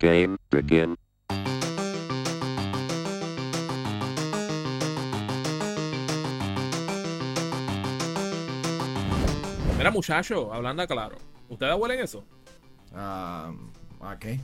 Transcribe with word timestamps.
Game 0.00 0.36
begin. 0.50 0.96
Mira, 9.76 9.90
muchacho, 9.90 10.52
hablando 10.52 10.86
claro. 10.86 11.16
¿Ustedes 11.48 11.74
huelen 11.76 11.98
eso? 11.98 12.24
Ah, 12.94 13.52
¿A 14.00 14.18
qué? 14.18 14.38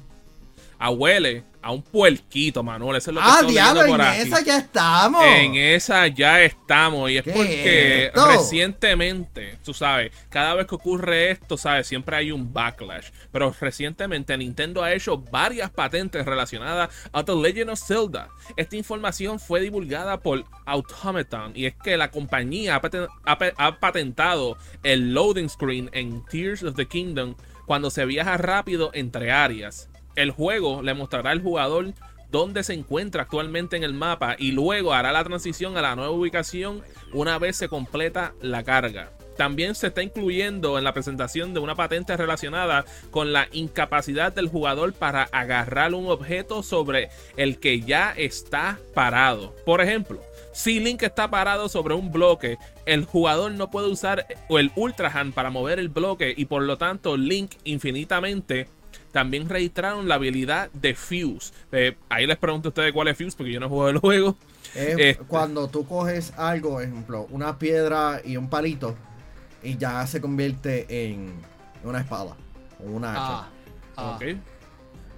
A 0.85 0.91
huele 0.91 1.45
a 1.63 1.71
un 1.72 1.81
puerquito, 1.81 2.63
Manuel. 2.63 2.97
Eso 2.99 3.11
es 3.11 3.15
lo 3.15 3.21
que 3.22 3.27
Ah, 3.27 3.37
estoy 3.40 3.53
diablo, 3.53 3.87
por 3.87 4.01
en 4.01 4.06
aquí. 4.06 4.21
esa 4.21 4.40
ya 4.43 4.58
estamos. 4.58 5.25
En 5.25 5.54
esa 5.54 6.07
ya 6.08 6.43
estamos. 6.43 7.11
Y 7.11 7.17
es 7.17 7.22
¿Qué 7.25 7.33
porque 7.33 8.07
esto? 8.08 8.26
recientemente, 8.29 9.57
tú 9.65 9.72
sabes, 9.72 10.12
cada 10.29 10.54
vez 10.54 10.67
que 10.67 10.75
ocurre 10.75 11.31
esto, 11.31 11.57
sabes, 11.57 11.87
siempre 11.87 12.17
hay 12.17 12.33
un 12.33 12.53
backlash. 12.53 13.08
Pero 13.33 13.54
recientemente 13.58 14.37
Nintendo 14.37 14.83
ha 14.83 14.93
hecho 14.93 15.17
varias 15.17 15.71
patentes 15.71 16.27
relacionadas 16.27 16.91
a 17.12 17.25
The 17.25 17.35
Legend 17.35 17.71
of 17.71 17.80
Zelda. 17.80 18.29
Esta 18.57 18.77
información 18.77 19.41
fue 19.41 19.61
divulgada 19.61 20.21
por 20.21 20.45
Automaton 20.66 21.53
y 21.55 21.65
es 21.65 21.75
que 21.83 21.97
la 21.97 22.11
compañía 22.11 22.75
ha, 22.77 22.83
paten- 22.83 23.09
ha 23.25 23.39
pa- 23.39 23.53
ha 23.57 23.79
patentado 23.80 24.59
el 24.83 25.15
loading 25.15 25.48
screen 25.48 25.89
en 25.95 26.23
Tears 26.27 26.62
of 26.62 26.75
the 26.77 26.85
Kingdom 26.87 27.37
cuando 27.65 27.89
se 27.91 28.05
viaja 28.05 28.37
rápido 28.37 28.91
entre 28.93 29.33
áreas. 29.33 29.89
El 30.17 30.31
juego 30.31 30.83
le 30.83 30.95
mostrará 30.95 31.31
al 31.31 31.43
jugador 31.43 31.93
dónde 32.31 32.65
se 32.65 32.75
encuentra 32.75 33.23
actualmente 33.23 33.77
en 33.77 33.85
el 33.85 33.95
mapa 33.95 34.37
y 34.39 34.53
luego 34.53 34.93
hará 34.93 35.13
la 35.13 35.25
transición 35.25 35.77
a 35.77 35.83
la 35.83 35.95
nueva 35.97 36.11
ubicación 36.11 36.83
una 37.13 37.39
vez 37.39 37.57
se 37.57 37.69
completa 37.69 38.35
la 38.41 38.65
carga. 38.65 39.11
También 39.37 39.75
se 39.75 39.89
está 39.89 40.03
incluyendo 40.03 40.79
en 40.79 40.85
la 40.85 40.93
presentación 40.93 41.55
de 41.55 41.61
una 41.61 41.75
patente 41.75 42.17
relacionada 42.17 42.85
con 43.11 43.33
la 43.33 43.49
incapacidad 43.53 44.33
del 44.33 44.49
jugador 44.49 44.93
para 44.93 45.25
agarrar 45.33 45.95
un 45.95 46.09
objeto 46.09 46.62
sobre 46.62 47.09
el 47.37 47.59
que 47.59 47.81
ya 47.81 48.12
está 48.17 48.79
parado. 48.95 49.55
Por 49.65 49.81
ejemplo, 49.81 50.21
si 50.53 50.78
Link 50.78 51.03
está 51.03 51.31
parado 51.31 51.69
sobre 51.69 51.95
un 51.95 52.12
bloque, 52.12 52.59
el 52.87 53.05
jugador 53.05 53.53
no 53.53 53.71
puede 53.71 53.89
usar 53.89 54.27
el 54.49 54.71
Ultra 54.77 55.11
Hand 55.12 55.34
para 55.34 55.51
mover 55.51 55.81
el 55.81 55.89
bloque 55.89 56.33
y 56.37 56.45
por 56.45 56.62
lo 56.62 56.78
tanto 56.78 57.17
Link 57.17 57.53
infinitamente 57.65 58.69
también 59.15 59.48
registraron 59.48 60.09
la 60.09 60.17
habilidad 60.17 60.70
de 60.73 60.93
Fuse. 60.97 61.53
Eh, 61.70 61.97
ahí 62.09 62.27
les 62.27 62.37
pregunto 62.37 62.69
a 62.69 62.70
ustedes 62.70 62.93
cuál 62.93 63.07
es 63.07 63.17
Fuse, 63.17 63.37
porque 63.37 63.53
yo 63.53 63.61
no 63.61 63.69
juego 63.69 63.89
el 63.89 63.98
juego. 63.98 64.37
Es 64.75 64.98
Este- 64.98 65.17
cuando 65.29 65.69
tú 65.69 65.87
coges 65.87 66.33
algo, 66.37 66.81
ejemplo, 66.81 67.29
una 67.31 67.56
piedra 67.56 68.21
y 68.25 68.37
un 68.37 68.51
palito, 68.51 68.97
y 69.62 69.77
ya 69.77 70.05
se 70.09 70.21
convierte 70.21 70.87
en 70.89 71.33
una 71.84 72.01
espada 72.01 72.37
o 72.81 72.91
una 72.91 73.12
hacha. 73.12 73.39
Ah, 73.39 73.51
ah. 73.97 74.12
Ok. 74.17 74.25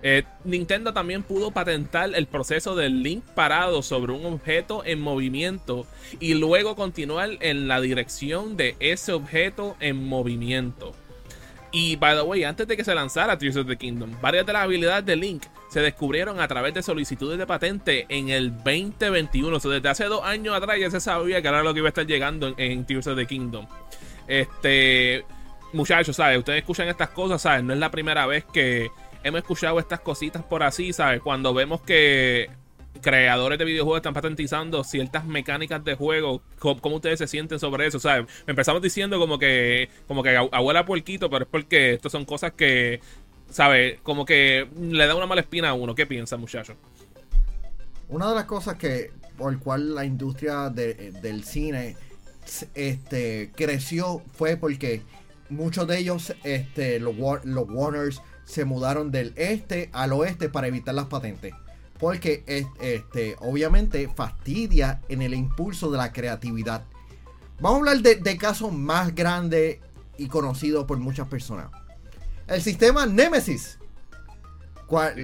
Eh, 0.03 0.25
Nintendo 0.45 0.93
también 0.93 1.23
pudo 1.23 1.51
patentar 1.51 2.11
el 2.15 2.27
proceso 2.27 2.77
del 2.77 3.03
Link 3.03 3.25
parado 3.35 3.83
sobre 3.83 4.13
un 4.13 4.27
objeto 4.27 4.85
en 4.85 5.01
movimiento 5.01 5.87
y 6.21 6.35
luego 6.35 6.77
continuar 6.77 7.31
en 7.41 7.67
la 7.67 7.81
dirección 7.81 8.59
de 8.59 8.77
ese 8.79 9.15
objeto 9.15 9.75
en 9.81 10.07
movimiento. 10.07 10.93
Y 11.73 11.97
by 11.97 12.17
the 12.17 12.23
way, 12.23 12.45
antes 12.45 12.67
de 12.67 12.77
que 12.77 12.85
se 12.85 12.95
lanzara 12.95 13.37
Tears 13.37 13.57
of 13.57 13.67
the 13.67 13.77
Kingdom, 13.77 14.13
varias 14.21 14.47
de 14.47 14.53
las 14.53 14.63
habilidades 14.63 15.05
de 15.05 15.17
Link 15.17 15.45
se 15.69 15.81
descubrieron 15.81 16.41
a 16.41 16.49
través 16.49 16.75
de 16.75 16.83
solicitudes 16.83 17.39
de 17.39 17.47
patente 17.47 18.07
en 18.09 18.29
el 18.29 18.53
2021. 18.53 19.57
O 19.57 19.61
sea, 19.61 19.71
desde 19.73 19.89
hace 19.89 20.05
dos 20.05 20.25
años 20.25 20.55
atrás 20.55 20.79
ya 20.79 20.91
se 20.91 21.01
sabía 21.01 21.43
que 21.43 21.49
era 21.49 21.63
lo 21.63 21.75
que 21.75 21.81
iba 21.81 21.89
a 21.89 21.91
estar 21.91 22.07
llegando 22.07 22.55
en, 22.57 22.85
Tears 22.85 23.09
of 23.09 23.17
the 23.17 23.27
Kingdom. 23.27 23.67
Este, 24.27 25.25
muchachos, 25.73 26.17
¿sabes? 26.17 26.39
Ustedes 26.39 26.61
escuchan 26.61 26.89
estas 26.89 27.11
cosas, 27.11 27.43
¿sabes? 27.43 27.63
No 27.65 27.73
es 27.73 27.79
la 27.79 27.91
primera 27.91 28.27
vez 28.27 28.45
que 28.45 28.91
hemos 29.23 29.39
escuchado 29.39 29.79
estas 29.79 30.01
cositas 30.01 30.43
por 30.43 30.63
así, 30.63 30.93
¿sabes? 30.93 31.21
Cuando 31.21 31.53
vemos 31.53 31.83
que 31.83 32.49
creadores 33.11 33.57
de 33.57 33.65
videojuegos 33.65 33.99
están 33.99 34.15
patentizando 34.15 34.83
ciertas 34.83 35.25
mecánicas 35.27 35.85
de 35.85 35.95
juego, 35.95 36.43
¿cómo, 36.59 36.97
ustedes 36.97 37.21
se 37.21 37.29
sienten 37.29 37.61
sobre 37.61 37.87
eso? 37.87 38.01
¿sabes? 38.01 38.27
Empezamos 38.49 38.83
diciendo 38.83 39.21
como 39.21 39.39
que, 39.39 39.89
como 40.09 40.25
que 40.25 40.37
abu- 40.37 40.51
abuela 40.53 40.85
puerquito, 40.85 41.31
pero 41.31 41.45
es 41.45 41.49
porque 41.49 41.93
estas 41.95 42.11
son 42.11 42.25
cosas 42.25 42.53
que, 42.55 42.99
¿sabes? 43.49 44.01
Como 44.03 44.25
que 44.25 44.67
le 44.77 45.07
da 45.07 45.15
una 45.15 45.27
mala 45.27 45.41
espina 45.43 45.69
a 45.69 45.75
uno. 45.75 45.95
¿Qué 45.95 46.05
piensa, 46.05 46.37
muchachos? 46.37 46.77
Una 48.09 48.29
de 48.29 48.35
las 48.35 48.45
cosas 48.47 48.75
que 48.77 49.13
por 49.39 49.57
cual 49.61 49.95
la 49.95 50.05
industria 50.05 50.69
de- 50.69 51.13
del 51.23 51.45
cine 51.45 51.97
este, 52.75 53.53
creció 53.55 54.21
fue 54.33 54.57
porque 54.57 55.03
muchos 55.49 55.87
de 55.87 55.99
ellos, 55.99 56.35
este, 56.43 56.99
los, 56.99 57.15
los 57.45 57.67
Warners, 57.69 58.21
se 58.45 58.65
mudaron 58.65 59.13
del 59.13 59.33
este 59.37 59.91
al 59.93 60.13
oeste 60.13 60.49
para 60.49 60.67
evitar 60.67 60.95
las 60.95 61.07
patentes. 61.07 61.55
Porque 61.99 62.45
es- 62.47 62.67
este, 62.81 63.37
obviamente 63.41 64.09
fastidia 64.15 65.01
en 65.09 65.23
el 65.23 65.35
impulso 65.35 65.91
de 65.91 65.99
la 65.99 66.13
creatividad. 66.13 66.85
Vamos 67.61 67.77
a 67.77 67.79
hablar 67.91 67.99
de, 68.03 68.17
de 68.17 68.37
casos 68.37 68.73
más 68.73 69.15
grandes 69.15 69.79
y 70.19 70.29
conocidos 70.29 70.85
por 70.85 70.99
muchas 70.99 71.27
personas. 71.29 71.69
El 72.47 72.61
sistema 72.63 73.07
Nemesis. 73.07 73.79
cual- 74.87 75.15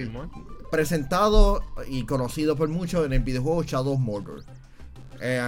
presentado 0.71 1.61
y 1.87 2.05
conocido 2.05 2.55
por 2.55 2.67
muchos 2.67 3.05
en 3.05 3.13
el 3.13 3.19
videojuego 3.21 3.63
Shadow 3.63 3.97
Mordor. 3.97 4.43
Eh, 5.21 5.41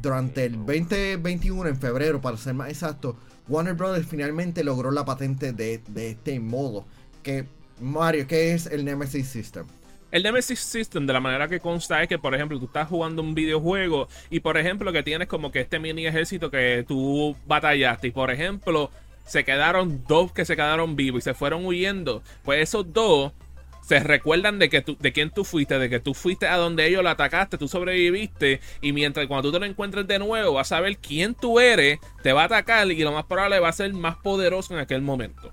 durante 0.00 0.46
el 0.46 0.54
2021, 0.56 1.68
en 1.68 1.76
febrero, 1.76 2.20
para 2.22 2.36
ser 2.38 2.54
más 2.54 2.70
exacto, 2.70 3.16
Warner 3.48 3.74
Brothers 3.74 4.06
finalmente 4.06 4.64
logró 4.64 4.90
la 4.90 5.04
patente 5.04 5.52
de, 5.52 5.82
de 5.88 6.10
este 6.12 6.40
modo. 6.40 6.86
Que, 7.22 7.46
Mario, 7.80 8.26
¿qué 8.26 8.54
es 8.54 8.66
el 8.66 8.84
Nemesis 8.86 9.28
System? 9.28 9.66
El 10.12 10.22
Nemesis 10.22 10.60
System, 10.60 11.06
de 11.06 11.12
la 11.14 11.20
manera 11.20 11.48
que 11.48 11.58
consta, 11.58 12.02
es 12.02 12.08
que, 12.08 12.18
por 12.18 12.34
ejemplo, 12.34 12.58
tú 12.58 12.66
estás 12.66 12.86
jugando 12.86 13.22
un 13.22 13.34
videojuego 13.34 14.08
y, 14.28 14.40
por 14.40 14.58
ejemplo, 14.58 14.92
que 14.92 15.02
tienes 15.02 15.26
como 15.26 15.50
que 15.50 15.60
este 15.60 15.78
mini 15.78 16.06
ejército 16.06 16.50
que 16.50 16.84
tú 16.86 17.34
batallaste 17.46 18.08
y, 18.08 18.10
por 18.10 18.30
ejemplo, 18.30 18.90
se 19.24 19.42
quedaron 19.42 20.04
dos 20.06 20.30
que 20.30 20.44
se 20.44 20.54
quedaron 20.54 20.96
vivos 20.96 21.20
y 21.20 21.24
se 21.24 21.32
fueron 21.32 21.64
huyendo. 21.64 22.22
Pues 22.44 22.60
esos 22.60 22.92
dos 22.92 23.32
se 23.80 24.00
recuerdan 24.00 24.58
de 24.58 24.68
que 24.68 24.82
tú, 24.82 24.98
de 25.00 25.14
quién 25.14 25.30
tú 25.30 25.44
fuiste, 25.44 25.78
de 25.78 25.88
que 25.88 25.98
tú 25.98 26.12
fuiste 26.12 26.46
a 26.46 26.58
donde 26.58 26.86
ellos 26.86 27.02
lo 27.02 27.08
atacaste, 27.08 27.56
tú 27.56 27.66
sobreviviste 27.66 28.60
y 28.82 28.92
mientras 28.92 29.26
cuando 29.26 29.48
tú 29.48 29.52
te 29.52 29.60
lo 29.60 29.66
encuentres 29.66 30.06
de 30.06 30.18
nuevo 30.18 30.52
vas 30.52 30.70
a 30.70 30.76
saber 30.76 30.98
quién 30.98 31.34
tú 31.34 31.58
eres, 31.58 31.98
te 32.22 32.34
va 32.34 32.42
a 32.42 32.46
atacar 32.46 32.90
y 32.90 33.02
lo 33.02 33.12
más 33.12 33.24
probable 33.24 33.60
va 33.60 33.70
a 33.70 33.72
ser 33.72 33.94
más 33.94 34.16
poderoso 34.16 34.74
en 34.74 34.80
aquel 34.80 35.00
momento. 35.00 35.50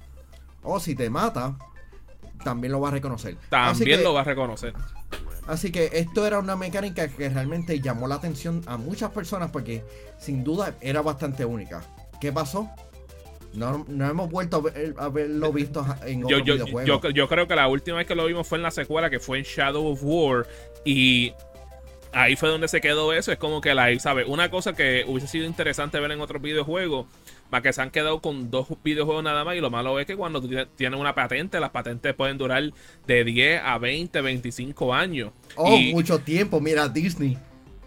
O 0.63 0.81
si 0.81 0.95
te 0.95 1.09
mata, 1.09 1.57
también 2.43 2.71
lo 2.73 2.79
va 2.81 2.89
a 2.89 2.91
reconocer. 2.91 3.37
También 3.49 3.97
que- 3.99 4.03
lo 4.03 4.13
va 4.13 4.21
a 4.21 4.25
reconocer. 4.25 4.73
Así 5.47 5.71
que 5.71 5.89
esto 5.93 6.25
era 6.27 6.37
una 6.39 6.55
mecánica 6.55 7.07
que 7.07 7.27
realmente 7.29 7.79
llamó 7.79 8.07
la 8.07 8.15
atención 8.15 8.61
a 8.67 8.77
muchas 8.77 9.11
personas 9.11 9.49
porque 9.51 9.83
sin 10.19 10.43
duda 10.43 10.75
era 10.81 11.01
bastante 11.01 11.43
única. 11.45 11.81
¿Qué 12.21 12.31
pasó? 12.31 12.69
No, 13.53 13.83
no 13.87 14.07
hemos 14.07 14.29
vuelto 14.29 14.57
a, 14.57 14.61
ver- 14.61 14.93
a 14.99 15.09
verlo 15.09 15.51
visto 15.53 15.83
en 16.05 16.19
yo, 16.21 16.37
otros 16.37 16.43
yo, 16.45 16.53
videojuegos. 16.53 17.01
yo, 17.03 17.09
yo 17.09 17.27
creo 17.27 17.47
que 17.47 17.55
la 17.55 17.67
última 17.67 17.97
vez 17.97 18.05
que 18.05 18.13
lo 18.13 18.25
vimos 18.27 18.47
fue 18.47 18.59
en 18.59 18.63
la 18.63 18.69
secuela, 18.71 19.09
que 19.09 19.19
fue 19.19 19.39
en 19.39 19.43
Shadow 19.43 19.87
of 19.87 19.99
War. 20.03 20.45
Y 20.85 21.33
ahí 22.13 22.35
fue 22.35 22.49
donde 22.49 22.67
se 22.67 22.81
quedó 22.81 23.13
eso. 23.13 23.31
Es 23.31 23.37
como 23.37 23.61
que 23.61 23.73
la, 23.73 23.97
¿sabes? 23.99 24.25
Una 24.27 24.49
cosa 24.49 24.73
que 24.73 25.03
hubiese 25.07 25.27
sido 25.27 25.45
interesante 25.45 25.99
ver 25.99 26.11
en 26.11 26.21
otros 26.21 26.41
videojuegos. 26.41 27.07
Para 27.49 27.63
que 27.63 27.73
se 27.73 27.81
han 27.81 27.89
quedado 27.89 28.21
con 28.21 28.51
dos 28.51 28.67
videojuegos 28.83 29.23
nada 29.23 29.43
más. 29.43 29.55
Y 29.55 29.59
lo 29.59 29.71
malo 29.71 29.99
es 29.99 30.05
que 30.05 30.15
cuando 30.15 30.39
tú 30.39 30.47
tie- 30.49 30.67
tienes 30.75 30.99
una 30.99 31.15
patente, 31.15 31.59
las 31.59 31.71
patentes 31.71 32.13
pueden 32.13 32.37
durar 32.37 32.63
de 33.07 33.23
10 33.23 33.61
a 33.65 33.77
20, 33.79 34.21
25 34.21 34.93
años. 34.93 35.31
oh, 35.55 35.75
Y- 35.75 35.91
mucho 35.91 36.19
tiempo, 36.19 36.61
mira 36.61 36.87
Disney. 36.87 37.37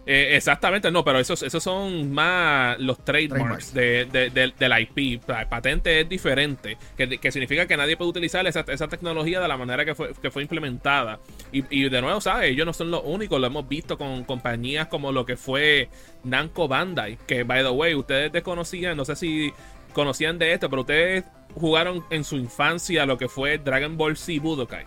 Eh, 0.05 0.35
exactamente, 0.37 0.91
no, 0.91 1.05
pero 1.05 1.19
esos, 1.21 1.43
esos 1.43 1.63
son 1.63 2.13
más 2.13 2.77
los 2.81 3.05
trademarks, 3.05 3.73
Trademarks. 3.73 3.75
de, 3.75 4.05
de- 4.07 4.31
del- 4.31 4.55
del 4.59 4.73
IP. 4.97 5.23
La 5.29 5.49
patente 5.49 6.01
es 6.01 6.09
diferente, 6.09 6.77
que, 6.97 7.19
que 7.19 7.31
significa 7.31 7.67
que 7.67 7.77
nadie 7.77 7.97
puede 7.97 8.11
utilizar 8.11 8.45
esa, 8.47 8.65
esa 8.67 8.89
tecnología 8.89 9.41
de 9.41 9.47
la 9.49 9.57
manera 9.57 9.85
que 9.85 9.95
fue, 9.95 10.13
que 10.21 10.31
fue 10.31 10.43
implementada. 10.43 11.21
Y, 11.53 11.65
y 11.71 11.89
de 11.89 12.01
nuevo, 12.01 12.21
¿sabes? 12.21 12.51
Ellos 12.51 12.67
no 12.67 12.73
son 12.73 12.91
los 12.91 13.03
únicos, 13.05 13.41
lo 13.41 13.47
hemos 13.47 13.69
visto 13.69 13.97
con 13.97 14.25
compañías 14.25 14.89
como 14.89 15.13
lo 15.13 15.25
que 15.25 15.37
fue 15.37 15.89
Namco 16.25 16.67
Bandai, 16.67 17.17
que, 17.27 17.45
by 17.45 17.63
the 17.63 17.71
way, 17.71 17.95
ustedes 17.95 18.33
desconocían, 18.33 18.97
no 18.97 19.05
sé 19.05 19.15
si 19.15 19.53
conocían 19.93 20.39
de 20.39 20.53
esto, 20.53 20.69
pero 20.69 20.81
ustedes 20.83 21.25
jugaron 21.55 22.05
en 22.11 22.25
su 22.25 22.37
infancia 22.37 23.07
lo 23.07 23.19
que 23.19 23.29
fue 23.29 23.59
Dragon 23.59 23.97
Ball 23.97 24.17
Z 24.17 24.41
Budokai. 24.43 24.85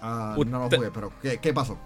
Ah, 0.00 0.34
no 0.36 0.58
lo 0.58 0.68
jugué, 0.78 0.90
pero 0.92 1.12
¿qué, 1.22 1.38
qué 1.38 1.52
pasó? 1.54 1.78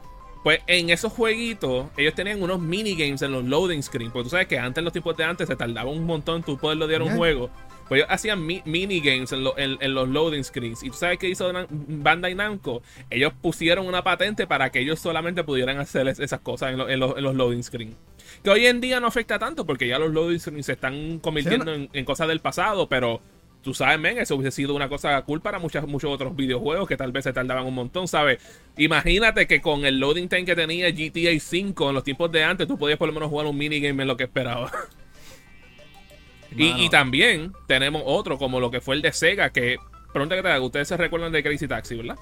Pues 0.47 0.61
en 0.69 0.91
esos 0.91 1.13
jueguitos, 1.13 1.87
ellos 1.97 2.15
tenían 2.15 2.41
unos 2.41 2.61
minigames 2.61 3.21
en 3.23 3.33
los 3.33 3.45
loading 3.45 3.83
screen. 3.83 4.13
Porque 4.13 4.27
tú 4.27 4.31
sabes 4.31 4.47
que 4.47 4.61
antes, 4.61 4.79
en 4.79 4.85
los 4.85 4.93
tiempos 4.93 5.17
de 5.17 5.25
antes, 5.25 5.49
se 5.49 5.57
tardaba 5.57 5.91
un 5.91 6.05
montón 6.05 6.45
tú 6.45 6.57
poder 6.57 6.79
loadear 6.79 7.03
un 7.03 7.17
juego. 7.17 7.51
Pues 7.89 7.99
ellos 7.99 8.07
hacían 8.13 8.47
mi- 8.47 8.63
minigames 8.65 9.33
en, 9.33 9.43
lo- 9.43 9.59
en- 9.59 9.77
en 9.81 9.93
los 9.93 10.09
loading 10.09 10.45
screens. 10.45 10.85
Y 10.85 10.91
tú 10.91 10.97
sabes 10.99 11.19
qué 11.19 11.29
hizo 11.29 11.53
Bandai 11.69 12.37
Namco. 12.37 12.81
Ellos 13.11 13.33
pusieron 13.43 13.89
una 13.89 14.05
patente 14.05 14.47
para 14.47 14.71
que 14.71 14.79
ellos 14.79 15.01
solamente 15.01 15.43
pudieran 15.43 15.81
hacer 15.81 16.07
es- 16.07 16.21
esas 16.21 16.39
cosas 16.39 16.71
en, 16.71 16.79
lo- 16.79 16.89
en 16.89 17.01
los- 17.01 17.17
en 17.17 17.25
los 17.25 17.35
loading 17.35 17.65
screen. 17.65 17.97
Que 18.45 18.51
hoy 18.51 18.67
en 18.67 18.81
día 18.81 19.01
no 19.01 19.09
afecta 19.09 19.41
tanto 19.41 19.67
porque 19.67 19.89
ya 19.89 19.99
los 19.99 20.13
loading 20.13 20.39
screens 20.39 20.67
se 20.67 20.75
están 20.75 21.19
convirtiendo 21.19 21.75
Sí, 21.75 21.91
en 21.93 22.05
cosas 22.05 22.29
del 22.29 22.39
pasado, 22.39 22.89
pero 22.89 23.21
tú 23.67 23.75
sabes, 23.75 23.99
men, 23.99 24.17
eso 24.17 24.37
hubiese 24.37 24.55
sido 24.55 24.77
una 24.77 24.89
cosa 24.89 25.21
cool 25.23 25.41
para 25.41 25.59
muchas, 25.59 25.85
muchos 25.89 26.09
otros 26.09 26.37
videojuegos 26.37 26.87
que 26.87 26.97
tal 26.97 27.11
vez 27.11 27.25
se 27.25 27.33
tardaban 27.33 27.67
un 27.67 27.75
montón, 27.75 28.07
¿sabes? 28.07 28.41
Imagínate 28.77 29.49
que 29.49 29.61
con 29.61 29.85
el 29.85 29.99
loading 29.99 30.29
time 30.29 30.45
que 30.45 30.55
tenía 30.55 30.89
GTA 30.93 31.37
5 31.41 31.89
en 31.89 31.95
los 31.97 32.05
tiempos 32.05 32.31
de 32.31 32.45
antes, 32.45 32.69
tú 32.69 32.79
podías 32.79 32.97
por 32.97 33.09
lo 33.09 33.13
menos 33.15 33.29
jugar 33.29 33.49
un 33.49 33.59
minigame 33.59 34.05
en 34.05 34.07
lo 34.07 34.17
que 34.17 34.23
esperaba. 34.23 34.71
y, 36.57 36.85
y, 36.85 36.89
también 36.91 37.55
tenemos 37.67 38.05
otro, 38.07 38.39
como 38.39 38.61
lo 38.61 38.71
que 38.71 38.81
fue 38.81 38.95
el 38.95 39.03
de 39.03 39.13
Sega, 39.13 39.51
que, 39.51 39.79
pregunta 40.13 40.37
que 40.37 40.43
te 40.43 40.49
haga, 40.49 40.61
ustedes 40.61 40.87
se 40.87 40.97
recuerdan 40.97 41.33
de 41.33 41.43
Crazy 41.43 41.67
Taxi, 41.67 41.97
¿verdad? 41.97 42.17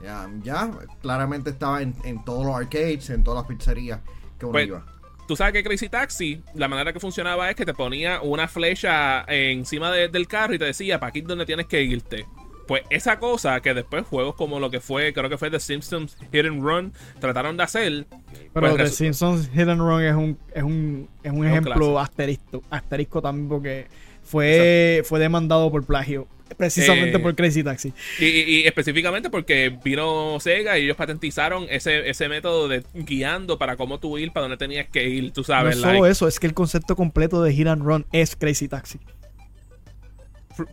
Ya, 0.00 0.30
ya, 0.44 0.70
claramente 1.02 1.50
estaba 1.50 1.82
en, 1.82 1.96
en 2.04 2.24
todos 2.24 2.46
los 2.46 2.54
arcades, 2.54 3.10
en 3.10 3.24
todas 3.24 3.42
las 3.42 3.48
pizzerías 3.48 3.98
que 4.38 4.46
uno 4.46 4.52
pues, 4.52 4.68
iba 4.68 4.86
tú 5.26 5.36
sabes 5.36 5.52
que 5.52 5.64
Crazy 5.64 5.88
Taxi, 5.88 6.42
la 6.54 6.68
manera 6.68 6.92
que 6.92 7.00
funcionaba 7.00 7.50
es 7.50 7.56
que 7.56 7.64
te 7.64 7.74
ponía 7.74 8.20
una 8.20 8.48
flecha 8.48 9.24
encima 9.28 9.90
del 9.90 10.26
carro 10.26 10.54
y 10.54 10.58
te 10.58 10.66
decía, 10.66 10.98
para 10.98 11.10
aquí 11.10 11.20
es 11.20 11.26
donde 11.26 11.46
tienes 11.46 11.66
que 11.66 11.82
irte. 11.82 12.26
Pues 12.66 12.82
esa 12.88 13.18
cosa 13.18 13.60
que 13.60 13.74
después 13.74 14.06
juegos 14.06 14.36
como 14.36 14.58
lo 14.58 14.70
que 14.70 14.80
fue, 14.80 15.12
creo 15.12 15.28
que 15.28 15.36
fue 15.36 15.50
The 15.50 15.60
Simpsons 15.60 16.16
Hit 16.32 16.46
and 16.46 16.62
Run, 16.62 16.92
trataron 17.20 17.58
de 17.58 17.62
hacer. 17.62 18.06
Pero 18.54 18.70
pues 18.70 18.76
The 18.76 18.88
Simpsons 18.88 19.50
Hit 19.52 19.68
and 19.68 19.80
Run 19.80 20.02
es 20.02 20.14
un, 20.14 20.38
es 20.54 20.62
un, 20.62 21.08
es 21.22 21.32
un 21.32 21.46
ejemplo 21.46 21.98
asterisco, 21.98 22.62
asterisco 22.70 23.20
también 23.20 23.48
porque 23.48 23.86
fue, 24.24 25.02
fue 25.04 25.20
demandado 25.20 25.70
por 25.70 25.84
plagio. 25.84 26.26
Precisamente 26.56 27.16
eh, 27.16 27.20
por 27.20 27.34
Crazy 27.34 27.64
Taxi. 27.64 27.92
Y, 28.20 28.66
específicamente 28.66 29.30
porque 29.30 29.76
vino 29.82 30.38
Sega 30.40 30.78
y 30.78 30.84
ellos 30.84 30.96
patentizaron 30.96 31.66
ese, 31.68 32.08
ese 32.08 32.28
método 32.28 32.68
de 32.68 32.84
guiando 32.94 33.58
para 33.58 33.76
cómo 33.76 33.98
tú 33.98 34.18
ir, 34.18 34.30
para 34.30 34.42
donde 34.42 34.56
tenías 34.56 34.88
que 34.88 35.08
ir, 35.08 35.32
tú 35.32 35.42
sabes. 35.42 35.76
No 35.76 35.82
solo 35.82 36.06
eso, 36.06 36.28
es 36.28 36.38
que 36.38 36.46
el 36.46 36.54
concepto 36.54 36.96
completo 36.96 37.42
de 37.42 37.52
Hit 37.52 37.66
and 37.66 37.82
Run 37.82 38.06
es 38.12 38.36
Crazy 38.36 38.68
Taxi. 38.68 39.00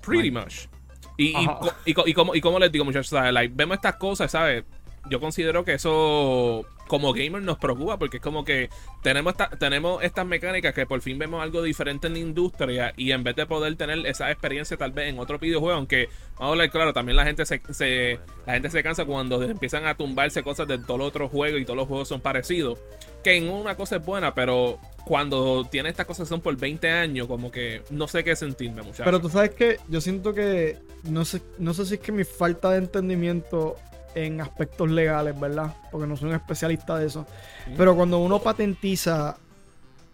Pretty 0.06 0.30
much. 0.30 0.68
Y, 1.18 1.34
y, 1.86 2.14
como, 2.14 2.36
y 2.36 2.42
como 2.42 2.60
les 2.60 2.72
digo, 2.72 2.86
muchachos, 2.86 3.18
vemos 3.52 3.76
estas 3.76 3.96
cosas, 3.96 4.32
¿sabes? 4.32 4.64
Yo 5.10 5.20
considero 5.20 5.64
que 5.64 5.74
eso 5.74 6.66
como 6.92 7.14
gamer 7.14 7.42
nos 7.42 7.58
preocupa 7.58 7.98
porque 7.98 8.18
es 8.18 8.24
como 8.24 8.44
que 8.44 8.70
tenemos, 9.02 9.34
tenemos 9.58 10.04
estas 10.04 10.26
mecánicas 10.26 10.74
que 10.74 10.86
por 10.86 11.00
fin 11.00 11.18
vemos 11.18 11.42
algo 11.42 11.64
diferente 11.64 12.08
en 12.08 12.14
la 12.14 12.20
industria 12.20 12.94
y 12.98 13.14
en 13.14 13.24
vez 13.24 13.38
de 13.38 13.46
poder 13.46 13.78
tener 13.78 14.06
esa 14.06 14.30
experiencia 14.30 14.76
tal 14.76 14.92
vez 14.92 15.08
en 15.08 15.18
otro 15.18 15.40
videojuego, 15.40 15.78
aunque 15.78 16.10
vamos 16.34 16.42
a 16.42 16.48
hablar 16.48 16.70
claro, 16.70 16.92
también 16.92 17.16
la 17.16 17.24
gente 17.24 17.46
se, 17.46 18.20
la 18.46 18.54
gente 18.54 18.70
se 18.70 18.84
cansa 18.84 19.06
cuando 19.06 19.42
empiezan 19.42 19.86
a 19.86 19.96
tumbarse 19.96 20.44
cosas 20.44 20.68
de 20.68 20.80
todo 20.80 21.06
otro 21.06 21.30
juego 21.30 21.58
y 21.58 21.64
todos 21.64 21.78
los 21.78 21.88
juegos 21.88 22.10
son 22.10 22.20
parecidos, 22.20 22.78
que 23.24 23.38
en 23.38 23.50
una 23.50 23.76
cosa 23.76 23.96
es 23.96 24.06
buena, 24.06 24.36
pero 24.36 24.78
cuando 25.06 25.64
tiene 25.64 25.88
estas 25.88 26.06
cosas 26.06 26.28
son 26.28 26.42
por 26.42 26.58
20 26.58 26.90
años, 26.90 27.26
como 27.28 27.52
que 27.52 27.84
no 27.90 28.10
sé 28.10 28.26
qué 28.26 28.36
sentirme, 28.36 28.82
muchachos. 28.82 29.06
Pero 29.06 29.22
tú 29.22 29.30
sabes 29.30 29.52
que 29.52 29.78
yo 29.88 30.02
siento 30.02 30.34
que 30.34 30.78
no 31.04 31.24
sé, 31.24 31.42
no 31.58 31.74
sé 31.74 31.86
si 31.86 31.94
es 31.94 32.00
que 32.02 32.12
mi 32.12 32.26
falta 32.26 32.72
de 32.72 32.80
entendimiento 32.80 33.78
en 34.16 34.42
aspectos 34.42 34.90
legales, 34.90 35.40
¿verdad? 35.40 35.76
Porque 35.92 36.08
no 36.08 36.16
soy 36.18 36.30
un 36.30 36.36
especialista 36.36 36.98
de 36.98 37.08
eso. 37.08 37.26
Pero 37.78 37.96
cuando 37.96 38.20
uno 38.20 38.40
patentiza 38.40 39.38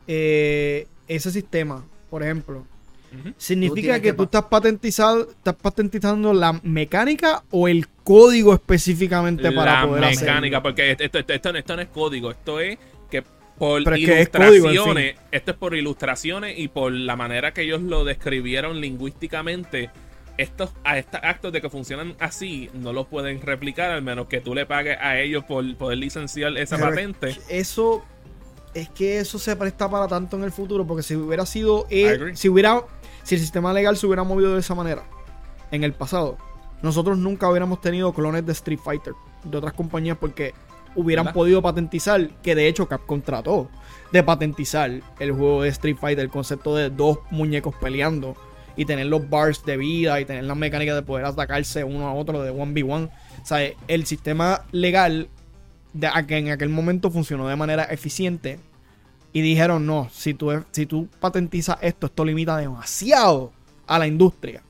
eh, 0.08 0.88
ese 1.08 1.32
sistema, 1.32 1.84
por 2.10 2.24
ejemplo, 2.24 2.66
significa 3.38 4.00
que, 4.00 4.14
tú 4.14 4.24
estás 4.24 4.44
patentizado, 4.44 5.30
estás 5.32 5.56
patentizando 5.56 6.34
la 6.34 6.60
mecánica 6.64 7.44
o 7.52 7.68
el 7.68 7.88
código 8.04 8.54
específicamente 8.54 9.52
para 9.52 9.88
poder 9.88 10.04
hacerlo. 10.04 10.26
La 10.26 10.34
mecánica, 10.34 10.64
porque 10.64 10.96
esto, 11.00 11.20
esto, 11.20 11.76
no 11.76 11.82
es 11.82 11.88
código, 11.90 12.32
esto 12.32 12.60
es 12.60 12.78
que 13.10 13.24
por 13.58 13.82
ilustraciones, 13.98 15.16
esto 15.32 15.52
es 15.52 15.58
por 15.58 15.76
ilustraciones 15.76 16.60
y 16.60 16.68
por 16.68 16.92
la 16.92 17.16
manera 17.16 17.54
que 17.54 17.64
ellos 17.64 17.82
lo 17.82 18.06
describieron 18.06 18.80
lingüísticamente 18.82 19.90
estos, 20.38 20.72
a 20.84 20.98
estos 20.98 21.20
actos 21.24 21.52
de 21.52 21.62
que 21.62 21.70
funcionan 21.70 22.16
así 22.20 22.70
no 22.74 22.94
los 22.94 23.08
pueden 23.08 23.42
replicar 23.42 23.92
al 23.92 24.02
menos 24.02 24.28
que 24.28 24.40
tú 24.40 24.54
le 24.54 24.66
pagues 24.66 24.98
a 25.02 25.20
ellos 25.20 25.44
por 25.44 25.76
poder 25.76 25.98
licenciar 25.98 26.56
esa 26.58 26.78
patente. 26.78 27.38
Eso 27.50 28.04
es 28.74 28.90
que 28.90 29.20
eso 29.20 29.40
se 29.40 29.56
presta 29.56 29.90
para 29.90 30.08
tanto 30.08 30.38
en 30.38 30.44
el 30.44 30.52
futuro 30.52 30.86
porque 30.86 31.04
si 31.04 31.16
hubiera 31.16 31.46
sido 31.46 31.88
si 32.34 32.50
hubiera 32.50 32.84
si 33.24 33.36
el 33.36 33.42
sistema 33.42 33.74
legal 33.74 33.98
se 33.98 34.06
hubiera 34.06 34.24
movido 34.24 34.54
de 34.54 34.60
esa 34.60 34.76
manera 34.76 35.04
en 35.72 35.84
el 35.84 35.94
pasado, 35.94 36.38
nosotros 36.82 37.18
nunca 37.18 37.50
hubiéramos 37.50 37.82
tenido 37.82 38.14
clones 38.14 38.46
de 38.46 38.52
Street 38.52 38.80
Fighter 38.80 39.14
de 39.44 39.58
otras 39.58 39.74
compañías 39.74 40.18
porque 40.18 40.54
hubieran 40.96 41.32
podido 41.34 41.62
patentizar, 41.62 42.30
que 42.42 42.56
de 42.56 42.68
hecho 42.68 42.88
Capcom 42.88 43.22
trató 43.22 43.70
de 44.12 44.24
patentizar 44.24 44.90
el 45.20 45.32
juego 45.32 45.62
de 45.62 45.70
Street 45.70 45.98
Fighter, 46.00 46.26
el 46.26 46.32
concepto 46.32 46.76
de 46.76 46.90
dos 46.90 47.20
muñecos 47.30 47.76
peleando 47.76 48.36
y 48.78 48.86
tener 48.86 49.08
los 49.08 49.28
bars 49.30 49.66
de 49.66 49.76
vida 49.76 50.22
y 50.22 50.26
tener 50.26 50.46
la 50.46 50.56
mecánica 50.56 50.96
de 50.96 51.02
poder 51.02 51.26
atacarse 51.26 51.84
uno 51.84 52.08
a 52.08 52.14
otro 52.14 52.44
de 52.44 52.54
1v1. 52.54 53.10
O 53.42 53.46
sea, 53.46 53.70
el 53.88 54.06
sistema 54.06 54.62
legal 54.72 55.28
de, 55.94 56.10
que 56.28 56.38
en 56.38 56.52
aquel 56.52 56.70
momento 56.70 57.10
funcionó 57.10 57.48
de 57.48 57.56
manera 57.56 57.84
eficiente 57.86 58.60
y 59.34 59.42
dijeron, 59.42 59.86
no, 59.86 60.10
si 60.12 60.34
tú, 60.34 60.64
si 60.72 60.86
tú 60.86 61.08
patentizas 61.20 61.78
esto, 61.82 62.06
esto 62.06 62.24
limita 62.24 62.56
demasiado 62.58 63.52
a 63.88 64.00
la 64.00 64.08
industria. 64.08 64.62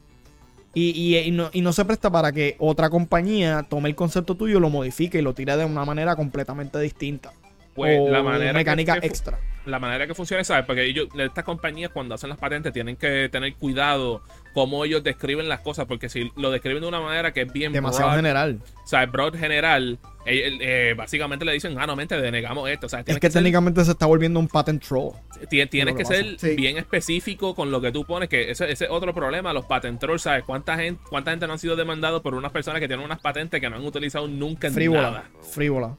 Y, 0.73 1.31
no, 1.31 1.49
y, 1.53 1.61
no, 1.61 1.73
se 1.73 1.83
presta 1.85 2.11
para 2.11 2.31
que 2.31 2.55
otra 2.59 2.91
compañía 2.91 3.65
tome 3.67 3.89
el 3.89 3.95
concepto 3.95 4.35
tuyo, 4.35 4.59
lo 4.59 4.69
modifique 4.69 5.17
y 5.17 5.21
lo 5.23 5.33
tire 5.33 5.57
de 5.57 5.65
una 5.65 5.83
manera 5.85 6.15
completamente 6.15 6.79
distinta. 6.79 7.33
Pues 7.77 8.09
la 8.09 8.23
manera 8.23 8.51
mecánica 8.53 8.97
extra 9.01 9.39
la 9.67 9.79
manera 9.79 10.07
que 10.07 10.15
funciona, 10.15 10.43
¿sabes? 10.43 10.65
Porque 10.65 10.85
ellos, 10.85 11.07
estas 11.17 11.43
compañías 11.43 11.91
cuando 11.91 12.15
hacen 12.15 12.29
las 12.29 12.37
patentes 12.37 12.73
tienen 12.73 12.95
que 12.95 13.29
tener 13.29 13.53
cuidado 13.55 14.21
cómo 14.53 14.83
ellos 14.85 15.03
describen 15.03 15.47
las 15.47 15.59
cosas, 15.59 15.85
porque 15.85 16.09
si 16.09 16.31
lo 16.35 16.49
describen 16.49 16.81
de 16.81 16.87
una 16.87 16.99
manera 16.99 17.31
que 17.31 17.41
es 17.41 17.53
bien 17.53 17.73
demasiado 17.73 18.11
general, 18.13 18.59
o 18.83 18.87
sea, 18.87 19.05
broad 19.05 19.35
general, 19.35 19.99
eh, 20.25 20.57
eh, 20.61 20.93
básicamente 20.97 21.45
le 21.45 21.53
dicen, 21.53 21.77
ah, 21.77 21.85
no, 21.85 21.95
mente, 21.95 22.19
denegamos 22.19 22.69
esto. 22.69 22.87
O 22.87 22.89
sea, 22.89 23.03
es 23.05 23.19
que, 23.19 23.29
técnicamente 23.29 23.83
se 23.85 23.91
está 23.91 24.05
volviendo 24.05 24.39
un 24.39 24.47
patent 24.47 24.83
troll. 24.83 25.13
Tienes 25.49 25.95
que 25.95 26.05
ser 26.05 26.55
bien 26.55 26.77
específico 26.77 27.53
con 27.53 27.69
lo 27.69 27.79
que 27.81 27.91
tú 27.91 28.05
pones, 28.05 28.29
que 28.29 28.49
ese, 28.49 28.71
es 28.71 28.83
otro 28.89 29.13
problema, 29.13 29.53
los 29.53 29.65
patent 29.65 29.99
trolls, 29.99 30.23
¿sabes? 30.23 30.43
¿Cuánta 30.43 30.75
gente, 30.77 31.01
¿Cuánta 31.09 31.31
gente 31.31 31.45
no 31.45 31.53
han 31.53 31.59
sido 31.59 31.75
demandados 31.75 32.21
por 32.21 32.33
unas 32.33 32.51
personas 32.51 32.79
que 32.79 32.87
tienen 32.87 33.05
unas 33.05 33.19
patentes 33.19 33.61
que 33.61 33.69
no 33.69 33.75
han 33.75 33.85
utilizado 33.85 34.27
nunca 34.27 34.67
en 34.67 34.73
frívola, 34.73 35.01
nada? 35.01 35.29
Frívola, 35.41 35.95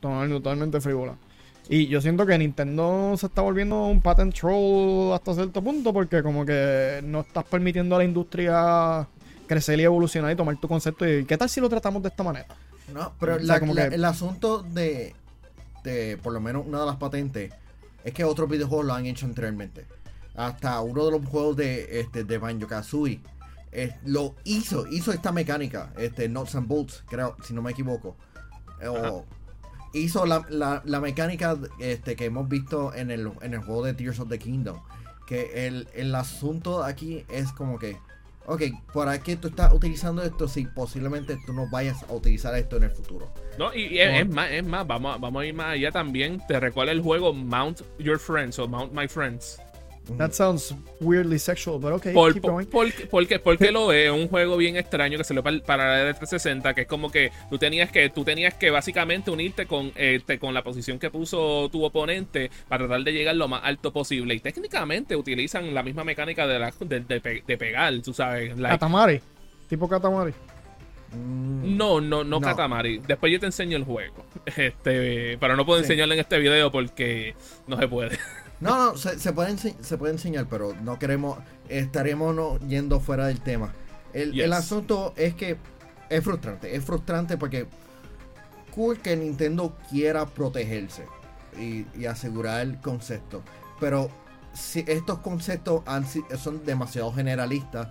totalmente 0.00 0.80
frívola. 0.80 1.16
Y 1.68 1.86
yo 1.86 2.00
siento 2.00 2.26
que 2.26 2.36
Nintendo 2.36 3.14
se 3.16 3.26
está 3.26 3.42
volviendo 3.42 3.86
un 3.86 4.00
patent 4.00 4.34
troll 4.34 5.12
hasta 5.12 5.34
cierto 5.34 5.62
punto 5.62 5.92
porque 5.92 6.22
como 6.22 6.44
que 6.44 7.00
no 7.04 7.20
estás 7.20 7.44
permitiendo 7.44 7.94
a 7.94 7.98
la 7.98 8.04
industria 8.04 9.06
crecer 9.46 9.78
y 9.78 9.84
evolucionar 9.84 10.32
y 10.32 10.36
tomar 10.36 10.56
tu 10.56 10.66
concepto 10.66 11.08
y 11.08 11.24
¿qué 11.24 11.36
tal 11.36 11.48
si 11.48 11.60
lo 11.60 11.68
tratamos 11.68 12.02
de 12.02 12.08
esta 12.08 12.22
manera? 12.22 12.46
No, 12.92 13.12
pero 13.20 13.36
el 13.36 14.04
asunto 14.04 14.62
de, 14.62 15.14
de, 15.84 16.18
por 16.20 16.32
lo 16.32 16.40
menos 16.40 16.66
una 16.66 16.80
de 16.80 16.86
las 16.86 16.96
patentes, 16.96 17.52
es 18.02 18.12
que 18.12 18.24
otros 18.24 18.48
videojuegos 18.48 18.86
lo 18.86 18.94
han 18.94 19.06
hecho 19.06 19.26
anteriormente. 19.26 19.86
Hasta 20.34 20.80
uno 20.80 21.04
de 21.04 21.10
los 21.12 21.24
juegos 21.26 21.56
de, 21.56 22.00
este, 22.00 22.24
de 22.24 22.38
Banjo 22.38 22.66
Kazooie 22.66 23.20
lo 24.04 24.34
hizo, 24.44 24.86
hizo 24.88 25.12
esta 25.12 25.32
mecánica, 25.32 25.92
este, 25.96 26.28
Nuts 26.28 26.56
and 26.56 26.66
Bolts, 26.66 27.04
creo, 27.08 27.36
si 27.44 27.54
no 27.54 27.62
me 27.62 27.70
equivoco. 27.70 28.16
O, 28.88 29.24
hizo 29.92 30.26
la, 30.26 30.44
la, 30.84 31.00
mecánica 31.00 31.56
este, 31.78 32.16
que 32.16 32.26
hemos 32.26 32.48
visto 32.48 32.94
en 32.94 33.10
el, 33.10 33.30
en 33.42 33.54
el 33.54 33.60
juego 33.60 33.84
de 33.84 33.94
Tears 33.94 34.20
of 34.20 34.28
the 34.28 34.38
Kingdom. 34.38 34.80
Que 35.26 35.66
el, 35.66 35.88
el 35.94 36.14
asunto 36.14 36.82
aquí 36.82 37.24
es 37.28 37.52
como 37.52 37.78
que, 37.78 37.96
ok, 38.46 38.62
¿por 38.92 39.16
qué 39.20 39.36
tú 39.36 39.48
estás 39.48 39.72
utilizando 39.72 40.22
esto 40.22 40.48
si 40.48 40.66
posiblemente 40.66 41.38
tú 41.46 41.52
no 41.52 41.68
vayas 41.70 42.02
a 42.08 42.12
utilizar 42.12 42.54
esto 42.56 42.76
en 42.76 42.84
el 42.84 42.90
futuro? 42.90 43.32
No, 43.58 43.72
y, 43.74 43.98
es, 43.98 44.28
más, 44.28 44.50
es 44.50 44.64
más, 44.64 44.86
vamos, 44.86 45.20
vamos 45.20 45.42
a 45.42 45.46
ir 45.46 45.54
más 45.54 45.74
allá 45.74 45.92
también. 45.92 46.42
Te 46.48 46.58
recuerda 46.58 46.92
el 46.92 47.00
juego 47.00 47.32
Mount 47.32 47.82
Your 47.98 48.18
Friends 48.18 48.58
o 48.58 48.66
Mount 48.66 48.92
My 48.92 49.06
Friends. 49.06 49.60
That 50.18 50.32
sounds 50.32 50.74
weirdly 51.00 51.38
sexual, 51.38 51.78
but 51.78 51.92
okay, 51.92 52.14
keep 52.32 52.42
going. 52.42 52.66
porque, 52.66 53.38
porque 53.38 53.70
lo 53.72 53.92
es 53.92 54.10
un 54.10 54.28
juego 54.28 54.56
bien 54.56 54.76
extraño 54.76 55.18
que 55.18 55.24
se 55.24 55.34
lo 55.34 55.42
para, 55.42 55.60
para 55.60 56.04
la 56.04 56.14
360, 56.14 56.74
que 56.74 56.82
es 56.82 56.86
como 56.86 57.10
que 57.10 57.32
tú 57.48 57.58
tenías 57.58 57.90
que 57.90 58.10
tú 58.10 58.24
tenías 58.24 58.54
que 58.54 58.70
básicamente 58.70 59.30
unirte 59.30 59.66
con, 59.66 59.92
este, 59.94 60.38
con 60.38 60.54
la 60.54 60.62
posición 60.62 60.98
que 60.98 61.10
puso 61.10 61.68
tu 61.70 61.84
oponente 61.84 62.50
para 62.68 62.86
tratar 62.86 63.04
de 63.04 63.12
llegar 63.12 63.36
lo 63.36 63.48
más 63.48 63.62
alto 63.64 63.92
posible. 63.92 64.34
Y 64.34 64.40
técnicamente 64.40 65.16
utilizan 65.16 65.72
la 65.74 65.82
misma 65.82 66.04
mecánica 66.04 66.46
de, 66.46 66.58
la, 66.58 66.72
de, 66.80 67.56
pegar, 67.58 67.98
tú 68.02 68.12
sabes. 68.12 68.54
Katamari, 68.54 69.20
tipo 69.68 69.88
Katamari. 69.88 70.32
Mm. 71.12 71.76
No, 71.76 72.00
no, 72.00 72.24
no, 72.24 72.40
Katamari. 72.40 72.98
Después 72.98 73.32
yo 73.32 73.40
te 73.40 73.46
enseño 73.46 73.76
el 73.76 73.84
juego. 73.84 74.24
Este, 74.56 75.38
pero 75.38 75.54
no 75.54 75.64
puedo 75.64 75.80
enseñarle 75.80 76.14
en 76.14 76.20
este 76.20 76.38
video 76.38 76.72
porque 76.72 77.34
no 77.66 77.76
se 77.76 77.86
puede. 77.88 78.18
No, 78.60 78.76
no, 78.76 78.96
se, 78.96 79.18
se, 79.18 79.32
puede, 79.32 79.56
se 79.56 79.98
puede 79.98 80.12
enseñar, 80.12 80.46
pero 80.48 80.74
no 80.82 80.98
queremos, 80.98 81.38
estaremos 81.68 82.34
no, 82.34 82.58
yendo 82.60 83.00
fuera 83.00 83.26
del 83.26 83.40
tema. 83.40 83.72
El, 84.12 84.52
asunto 84.52 85.14
es 85.16 85.34
que 85.34 85.56
es 86.08 86.24
frustrante, 86.24 86.74
es 86.74 86.84
frustrante 86.84 87.38
porque 87.38 87.66
cool 88.74 88.98
que 88.98 89.16
Nintendo 89.16 89.76
quiera 89.88 90.26
protegerse 90.26 91.06
y, 91.58 92.04
asegurar 92.06 92.60
el 92.62 92.80
concepto, 92.80 93.42
pero 93.78 94.10
si 94.52 94.84
estos 94.88 95.20
conceptos 95.20 95.82
son 96.36 96.64
demasiado 96.64 97.12
generalistas 97.12 97.88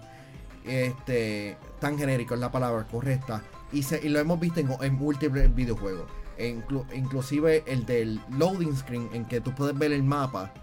este, 0.65 1.57
tan 1.79 1.97
genérico 1.97 2.33
es 2.33 2.39
la 2.39 2.51
palabra 2.51 2.85
correcta. 2.85 3.41
Y, 3.71 3.83
se, 3.83 4.05
y 4.05 4.09
lo 4.09 4.19
hemos 4.19 4.39
visto 4.39 4.59
en, 4.59 4.93
múltiples 4.93 5.53
videojuegos. 5.53 6.09
E 6.39 6.47
inclusive 6.95 7.63
el 7.67 7.85
del 7.85 8.19
loading 8.37 8.75
screen 8.75 9.09
en 9.13 9.25
que 9.25 9.41
tú 9.41 9.53
puedes 9.53 9.77
ver 9.77 9.91
el 9.91 10.03
mapa. 10.03 10.53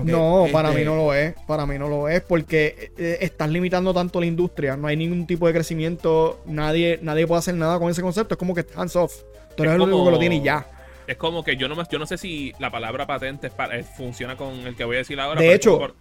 no, 0.04 0.46
para 0.52 0.70
mí 0.70 0.76
este 0.76 0.84
no 0.86 0.96
lo 0.96 1.14
es. 1.14 1.34
Para 1.46 1.66
mí 1.66 1.78
no 1.78 1.88
lo 1.88 2.08
es 2.08 2.20
porque 2.22 2.92
eh, 2.96 3.18
estás 3.20 3.50
limitando 3.50 3.92
tanto 3.92 4.20
la 4.20 4.26
industria. 4.26 4.76
No 4.76 4.86
hay 4.86 4.96
ningún 4.96 5.26
tipo 5.26 5.46
de 5.46 5.52
crecimiento. 5.52 6.40
Nadie, 6.46 6.98
nadie 7.02 7.26
puede 7.26 7.40
hacer 7.40 7.54
nada 7.54 7.78
con 7.78 7.90
ese 7.90 8.02
concepto. 8.02 8.34
Es 8.34 8.38
como 8.38 8.54
que 8.54 8.64
hands 8.74 8.96
off. 8.96 9.14
Tú 9.56 9.64
eres 9.64 9.74
el 9.74 9.80
único 9.82 10.04
que 10.04 10.10
lo 10.10 10.18
tiene 10.18 10.36
y 10.36 10.42
ya. 10.42 10.66
Es 11.06 11.16
como 11.16 11.44
que 11.44 11.56
yo 11.56 11.68
no, 11.68 11.76
yo 11.88 11.98
no 11.98 12.06
sé 12.06 12.18
si 12.18 12.52
la 12.58 12.70
palabra 12.70 13.06
patente 13.06 13.48
eh, 13.72 13.84
funciona 13.96 14.36
con 14.36 14.54
el 14.66 14.76
que 14.76 14.84
voy 14.84 14.96
a 14.96 14.98
decir 14.98 15.18
ahora. 15.20 15.40
De 15.40 15.54
hecho, 15.54 15.94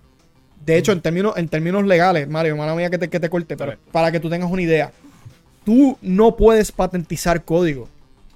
de 0.63 0.77
hecho 0.77 0.91
en, 0.91 1.01
términos, 1.01 1.38
en 1.38 1.48
términos 1.48 1.86
legales, 1.86 2.27
Mario, 2.27 2.57
mala 2.57 2.75
mía 2.75 2.89
que 2.89 2.98
te, 2.98 3.10
que 3.10 3.19
te 3.19 3.29
corte, 3.29 3.55
pero 3.55 3.75
para 3.91 4.12
que 4.12 4.19
tú 4.19 4.29
tengas 4.29 4.50
una 4.50 4.62
idea, 4.62 4.91
tú 5.63 5.98
no 6.01 6.36
puedes 6.36 6.72
patentizar 6.72 7.43
código. 7.43 7.88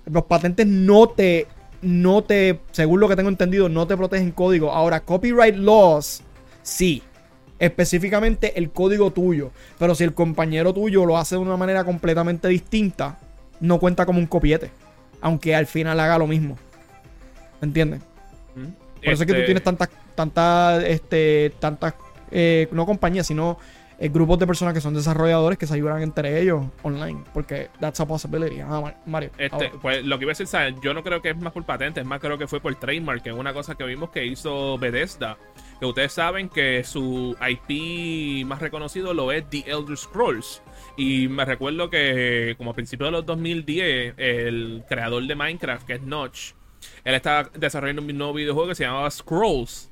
Los 0.06 0.26
patentes 0.26 0.68
no 0.68 1.08
te 1.10 1.48
no 1.82 2.24
te, 2.24 2.60
según 2.72 3.00
lo 3.00 3.08
que 3.08 3.16
tengo 3.16 3.30
entendido, 3.30 3.70
no 3.70 3.88
te 3.88 3.96
protegen 3.96 4.32
código. 4.32 4.72
Ahora, 4.72 5.02
copyright 5.02 5.56
laws, 5.56 6.22
sí. 6.62 7.04
Específicamente 7.58 8.58
el 8.58 8.72
código 8.72 9.12
tuyo. 9.12 9.52
Pero 9.78 9.94
si 9.96 10.04
el 10.04 10.14
compañero 10.14 10.74
tuyo 10.74 11.06
lo 11.06 11.18
hace 11.18 11.36
de 11.36 11.42
una 11.42 11.58
manera 11.58 11.84
completamente 11.84 12.48
distinta, 12.48 13.20
no 13.60 13.80
cuenta 13.80 14.06
como 14.06 14.20
un 14.20 14.28
copiete. 14.28 14.72
Aunque 15.22 15.56
al 15.56 15.68
final 15.68 16.00
haga 16.00 16.18
lo 16.18 16.28
mismo. 16.28 16.58
¿Entiendes? 17.62 18.02
Por 18.54 19.14
eso 19.14 19.24
es 19.24 19.28
que 19.28 19.34
tú 19.34 19.40
este 19.40 19.46
tienes 19.46 19.64
tantas, 19.64 19.90
tantas, 20.16 20.84
este, 20.84 21.54
tantas, 21.60 21.94
eh, 22.32 22.68
no 22.72 22.86
compañías, 22.86 23.28
sino 23.28 23.58
eh, 24.00 24.10
grupos 24.10 24.40
de 24.40 24.48
personas 24.48 24.74
que 24.74 24.80
son 24.80 24.94
desarrolladores 24.94 25.58
que 25.58 25.68
se 25.68 25.74
ayudan 25.74 26.02
entre 26.02 26.42
ellos 26.42 26.66
online. 26.84 27.24
Porque 27.34 27.70
that's 27.80 28.00
a 28.00 28.08
possibility. 28.08 28.62
Ah, 28.62 28.94
Mario. 29.06 29.32
Este, 29.38 29.72
pues 29.82 30.06
lo 30.06 30.18
que 30.18 30.24
iba 30.26 30.32
a 30.32 30.36
decir, 30.36 30.48
yo 30.82 30.94
no 30.94 31.04
creo 31.04 31.22
que 31.22 31.32
es 31.32 31.38
más 31.38 31.52
por 31.52 31.66
patente, 31.66 32.00
es 32.00 32.06
más 32.06 32.22
creo 32.22 32.38
que 32.38 32.48
fue 32.48 32.62
por 32.62 32.74
trademark, 32.76 33.22
que 33.22 33.30
es 33.30 33.36
una 33.36 33.54
cosa 33.54 33.76
que 33.76 33.84
vimos 33.84 34.10
que 34.10 34.26
hizo 34.26 34.78
Bethesda. 34.78 35.38
Que 35.80 35.86
ustedes 35.86 36.14
saben 36.14 36.50
que 36.50 36.84
su 36.84 37.36
IP 37.42 38.46
más 38.46 38.60
reconocido 38.60 39.14
lo 39.14 39.32
es 39.32 39.50
The 39.50 39.66
Elder 39.68 39.98
Scrolls. 39.98 40.62
Y 40.96 41.28
me 41.28 41.44
recuerdo 41.44 41.90
que, 41.90 42.56
como 42.58 42.72
a 42.72 42.74
principios 42.74 43.08
de 43.08 43.12
los 43.12 43.26
2010, 43.26 44.16
el 44.18 44.84
creador 44.88 45.26
de 45.26 45.36
Minecraft, 45.36 45.86
que 45.86 45.94
es 45.94 46.02
Notch, 46.02 46.52
él 47.04 47.16
estaba 47.16 47.50
desarrollando 47.54 48.02
un 48.02 48.18
nuevo 48.18 48.34
videojuego 48.34 48.70
que 48.70 48.76
se 48.76 48.84
llamaba 48.84 49.10
Scrolls. 49.12 49.90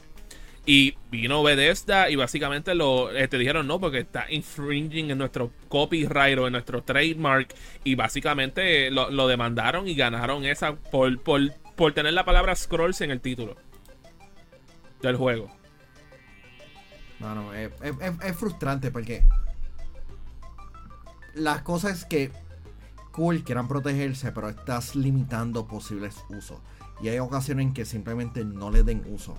Y 0.69 0.97
vino 1.09 1.43
Bethesda 1.43 2.09
y 2.09 2.17
básicamente 2.17 2.75
lo, 2.75 3.09
eh, 3.15 3.29
te 3.29 3.37
dijeron 3.37 3.67
no, 3.67 3.79
porque 3.79 3.99
está 3.99 4.29
infringing 4.29 5.09
en 5.11 5.17
nuestro 5.17 5.53
copyright 5.69 6.37
o 6.37 6.45
en 6.45 6.51
nuestro 6.51 6.83
trademark. 6.83 7.55
Y 7.85 7.95
básicamente 7.95 8.91
lo, 8.91 9.27
demandaron 9.29 9.87
y 9.87 9.95
ganaron 9.95 10.43
esa 10.43 10.75
por, 10.75 11.21
por, 11.21 11.93
tener 11.93 12.11
la 12.13 12.25
palabra 12.25 12.53
scrolls 12.53 12.99
en 12.99 13.11
el 13.11 13.21
título 13.21 13.55
del 15.01 15.15
juego. 15.15 15.49
No, 17.21 17.33
no, 17.33 17.53
es, 17.53 17.71
es 17.81 18.35
frustrante 18.35 18.91
porque 18.91 19.23
las 21.33 21.61
cosas 21.61 22.03
que 22.03 22.29
cool 23.13 23.41
quieran 23.45 23.69
protegerse, 23.69 24.33
pero 24.33 24.49
estás 24.49 24.97
limitando 24.97 25.65
posibles 25.65 26.25
usos. 26.27 26.59
Y 27.01 27.07
hay 27.07 27.19
ocasiones 27.19 27.67
en 27.67 27.73
que 27.73 27.85
simplemente 27.85 28.43
no 28.43 28.69
le 28.69 28.83
den 28.83 29.05
uso. 29.07 29.37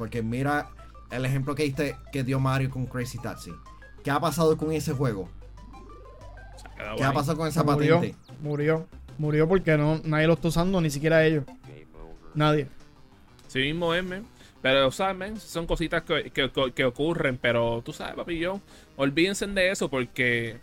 Porque 0.00 0.22
mira 0.22 0.70
el 1.10 1.26
ejemplo 1.26 1.54
que, 1.54 1.64
diste, 1.64 1.94
que 2.10 2.24
dio 2.24 2.40
Mario 2.40 2.70
con 2.70 2.86
Crazy 2.86 3.18
Taxi. 3.18 3.52
¿Qué 4.02 4.10
ha 4.10 4.18
pasado 4.18 4.56
con 4.56 4.72
ese 4.72 4.94
juego? 4.94 5.28
¿Qué 6.96 7.04
ha 7.04 7.12
pasado 7.12 7.36
con 7.36 7.46
esa 7.46 7.64
patente? 7.64 8.14
Murió. 8.40 8.86
Murió 9.18 9.46
porque 9.46 9.76
no, 9.76 10.00
nadie 10.02 10.26
lo 10.26 10.32
está 10.32 10.48
usando, 10.48 10.80
ni 10.80 10.88
siquiera 10.88 11.22
ellos. 11.26 11.44
Nadie. 12.34 12.66
Sí 13.46 13.58
mismo 13.58 13.92
es, 13.92 14.02
Pero, 14.62 14.90
¿sabes, 14.90 15.42
Son 15.42 15.66
cositas 15.66 16.02
que, 16.02 16.84
ocurren, 16.86 17.36
pero 17.36 17.82
tú 17.84 17.92
sabes, 17.92 18.14
papi, 18.14 18.38
yo, 18.38 18.58
olvídense 18.96 19.46
de 19.48 19.70
eso 19.70 19.90
porque, 19.90 20.56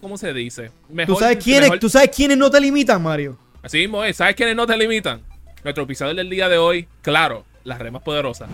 ¿cómo, 0.00 0.16
se 0.16 0.32
dice? 0.32 0.70
¿Tú, 1.04 1.16
sabes 1.16 1.42
quiénes, 1.42 1.80
¿Tú 1.80 1.88
sabes 1.88 2.10
quiénes 2.14 2.38
no 2.38 2.48
te 2.48 2.60
limitan, 2.60 3.02
Mario? 3.02 3.36
Así 3.60 3.78
mismo 3.78 4.04
es, 4.04 4.18
¿sabes 4.18 4.36
quiénes 4.36 4.54
no 4.54 4.68
te 4.68 4.76
limitan? 4.76 5.20
Nuestro 5.64 5.82
episodio 5.82 6.14
del 6.14 6.30
día 6.30 6.48
de 6.48 6.58
hoy, 6.58 6.86
claro, 7.02 7.44
las 7.64 7.78
remas 7.78 8.02
poderosas. 8.02 8.48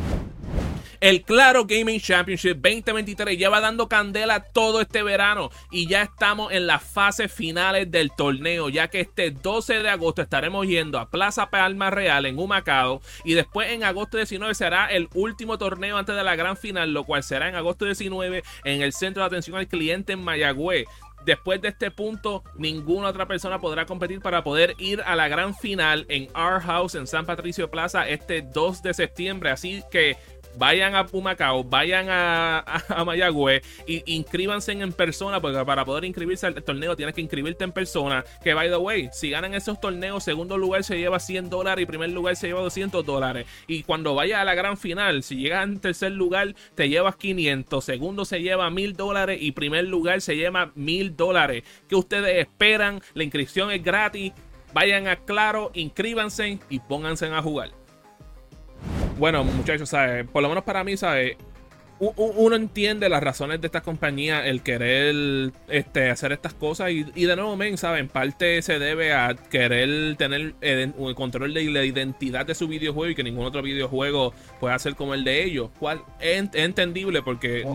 El 1.00 1.22
Claro 1.22 1.64
Gaming 1.64 1.98
Championship 1.98 2.56
2023 2.56 3.38
lleva 3.38 3.60
dando 3.60 3.88
candela 3.88 4.40
todo 4.40 4.82
este 4.82 5.02
verano 5.02 5.50
y 5.70 5.86
ya 5.88 6.02
estamos 6.02 6.52
en 6.52 6.66
las 6.66 6.82
fases 6.82 7.32
finales 7.32 7.90
del 7.90 8.10
torneo, 8.14 8.68
ya 8.68 8.88
que 8.88 9.00
este 9.00 9.30
12 9.30 9.82
de 9.82 9.88
agosto 9.88 10.20
estaremos 10.20 10.66
yendo 10.66 10.98
a 10.98 11.08
Plaza 11.08 11.48
Palma 11.48 11.88
Real 11.88 12.26
en 12.26 12.38
Humacao 12.38 13.00
y 13.24 13.32
después 13.32 13.70
en 13.70 13.82
agosto 13.82 14.18
19 14.18 14.54
será 14.54 14.88
el 14.88 15.08
último 15.14 15.56
torneo 15.56 15.96
antes 15.96 16.14
de 16.14 16.22
la 16.22 16.36
gran 16.36 16.58
final, 16.58 16.92
lo 16.92 17.04
cual 17.04 17.22
será 17.22 17.48
en 17.48 17.54
agosto 17.54 17.86
19 17.86 18.42
en 18.64 18.82
el 18.82 18.92
Centro 18.92 19.22
de 19.22 19.28
Atención 19.28 19.56
al 19.56 19.68
Cliente 19.68 20.12
en 20.12 20.22
Mayagüez 20.22 20.84
después 21.24 21.60
de 21.60 21.68
este 21.68 21.90
punto, 21.90 22.42
ninguna 22.56 23.08
otra 23.08 23.26
persona 23.26 23.58
podrá 23.58 23.86
competir 23.86 24.20
para 24.20 24.42
poder 24.42 24.74
ir 24.78 25.02
a 25.02 25.16
la 25.16 25.28
gran 25.28 25.54
final 25.54 26.06
en 26.08 26.28
Our 26.36 26.60
House 26.60 26.94
en 26.94 27.06
San 27.06 27.26
Patricio 27.26 27.70
Plaza 27.70 28.08
este 28.08 28.42
2 28.42 28.82
de 28.82 28.94
septiembre. 28.94 29.50
Así 29.50 29.82
que 29.90 30.16
vayan 30.56 30.94
a 30.94 31.06
Pumacao, 31.06 31.64
vayan 31.64 32.08
a, 32.08 32.58
a, 32.88 33.04
Mayagüez 33.04 33.62
y 33.86 34.02
inscríbanse 34.14 34.72
en 34.72 34.92
persona, 34.92 35.40
porque 35.40 35.64
para 35.64 35.84
poder 35.84 36.04
inscribirse 36.04 36.46
al 36.46 36.62
torneo 36.62 36.96
tienes 36.96 37.14
que 37.14 37.20
inscribirte 37.20 37.64
en 37.64 37.72
persona. 37.72 38.24
Que 38.42 38.54
by 38.54 38.68
the 38.68 38.76
way, 38.76 39.08
si 39.12 39.30
ganan 39.30 39.54
esos 39.54 39.80
torneos, 39.80 40.24
segundo 40.24 40.58
lugar 40.58 40.84
se 40.84 40.98
lleva 40.98 41.18
100 41.18 41.50
dólares 41.50 41.82
y 41.82 41.86
primer 41.86 42.10
lugar 42.10 42.36
se 42.36 42.48
lleva 42.48 42.60
200 42.60 43.04
dólares. 43.04 43.46
Y 43.66 43.82
cuando 43.82 44.14
vayas 44.14 44.40
a 44.40 44.44
la 44.44 44.54
gran 44.54 44.76
final, 44.76 45.22
si 45.22 45.36
llegas 45.36 45.64
en 45.64 45.80
tercer 45.80 46.12
lugar, 46.12 46.54
te 46.74 46.88
llevas 46.88 47.16
500, 47.16 47.84
segundo 47.84 48.24
se 48.24 48.40
lleva 48.40 48.70
1000 48.70 48.96
dólares 48.96 49.38
y 49.40 49.52
primer 49.52 49.84
lugar 49.84 50.20
se 50.20 50.36
lleva 50.36 50.72
1000 50.74 51.16
dólares. 51.16 51.64
que 51.88 51.96
ustedes 51.96 52.38
esperan? 52.38 53.00
La 53.14 53.24
inscripción 53.24 53.70
es 53.70 53.82
gratis 53.82 54.32
Vayan 54.72 55.08
a 55.08 55.16
Claro, 55.16 55.70
inscríbanse 55.74 56.58
y 56.68 56.78
pónganse 56.78 57.26
a 57.26 57.42
jugar. 57.42 57.79
Bueno, 59.20 59.44
muchachos, 59.44 59.90
¿sabes? 59.90 60.26
Por 60.26 60.42
lo 60.42 60.48
menos 60.48 60.64
para 60.64 60.82
mí, 60.82 60.96
¿sabes? 60.96 61.36
uno 62.16 62.56
entiende 62.56 63.10
las 63.10 63.22
razones 63.22 63.60
de 63.60 63.66
esta 63.66 63.82
compañía, 63.82 64.46
el 64.46 64.62
querer 64.62 65.52
este, 65.68 66.08
hacer 66.08 66.32
estas 66.32 66.54
cosas. 66.54 66.90
Y, 66.90 67.04
de 67.04 67.36
nuevo, 67.36 67.54
men, 67.54 67.76
¿sabes? 67.76 68.00
En 68.00 68.08
parte 68.08 68.62
se 68.62 68.78
debe 68.78 69.12
a 69.12 69.34
querer 69.34 70.16
tener 70.16 70.54
el, 70.62 70.94
control 71.14 71.52
de 71.52 71.64
la 71.64 71.84
identidad 71.84 72.46
de 72.46 72.54
su 72.54 72.68
videojuego 72.68 73.10
y 73.10 73.14
que 73.14 73.22
ningún 73.22 73.44
otro 73.44 73.60
videojuego 73.60 74.32
pueda 74.58 74.78
ser 74.78 74.94
como 74.94 75.12
el 75.12 75.24
de 75.24 75.44
ellos. 75.44 75.68
Cual 75.78 76.00
es, 76.18 76.48
entendible 76.54 77.20
porque 77.20 77.66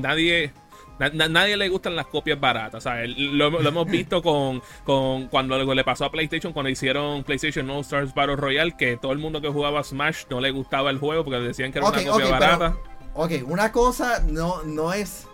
nadie 0.99 1.29
nadie 1.29 1.57
le 1.57 1.69
gustan 1.69 1.95
las 1.95 2.07
copias 2.07 2.39
baratas. 2.39 2.83
¿sabes? 2.83 3.09
Lo, 3.17 3.49
lo 3.49 3.67
hemos 3.67 3.87
visto 3.87 4.21
con, 4.21 4.61
con 4.83 5.27
cuando 5.27 5.73
le 5.73 5.83
pasó 5.83 6.05
a 6.05 6.11
PlayStation, 6.11 6.53
cuando 6.53 6.69
hicieron 6.69 7.23
PlayStation 7.23 7.69
All 7.69 7.81
Stars 7.81 8.13
Battle 8.13 8.35
Royale, 8.35 8.75
que 8.77 8.97
todo 8.97 9.11
el 9.11 9.19
mundo 9.19 9.41
que 9.41 9.49
jugaba 9.49 9.83
Smash 9.83 10.25
no 10.29 10.39
le 10.39 10.51
gustaba 10.51 10.89
el 10.89 10.99
juego 10.99 11.23
porque 11.23 11.39
decían 11.39 11.71
que 11.71 11.79
era 11.79 11.89
una 11.89 12.03
copia 12.03 12.27
barata. 12.29 12.77
ok, 13.13 13.31
una 13.45 13.71
cosa 13.71 14.23
no, 14.27 14.63
no 14.63 14.93
es. 14.93 15.27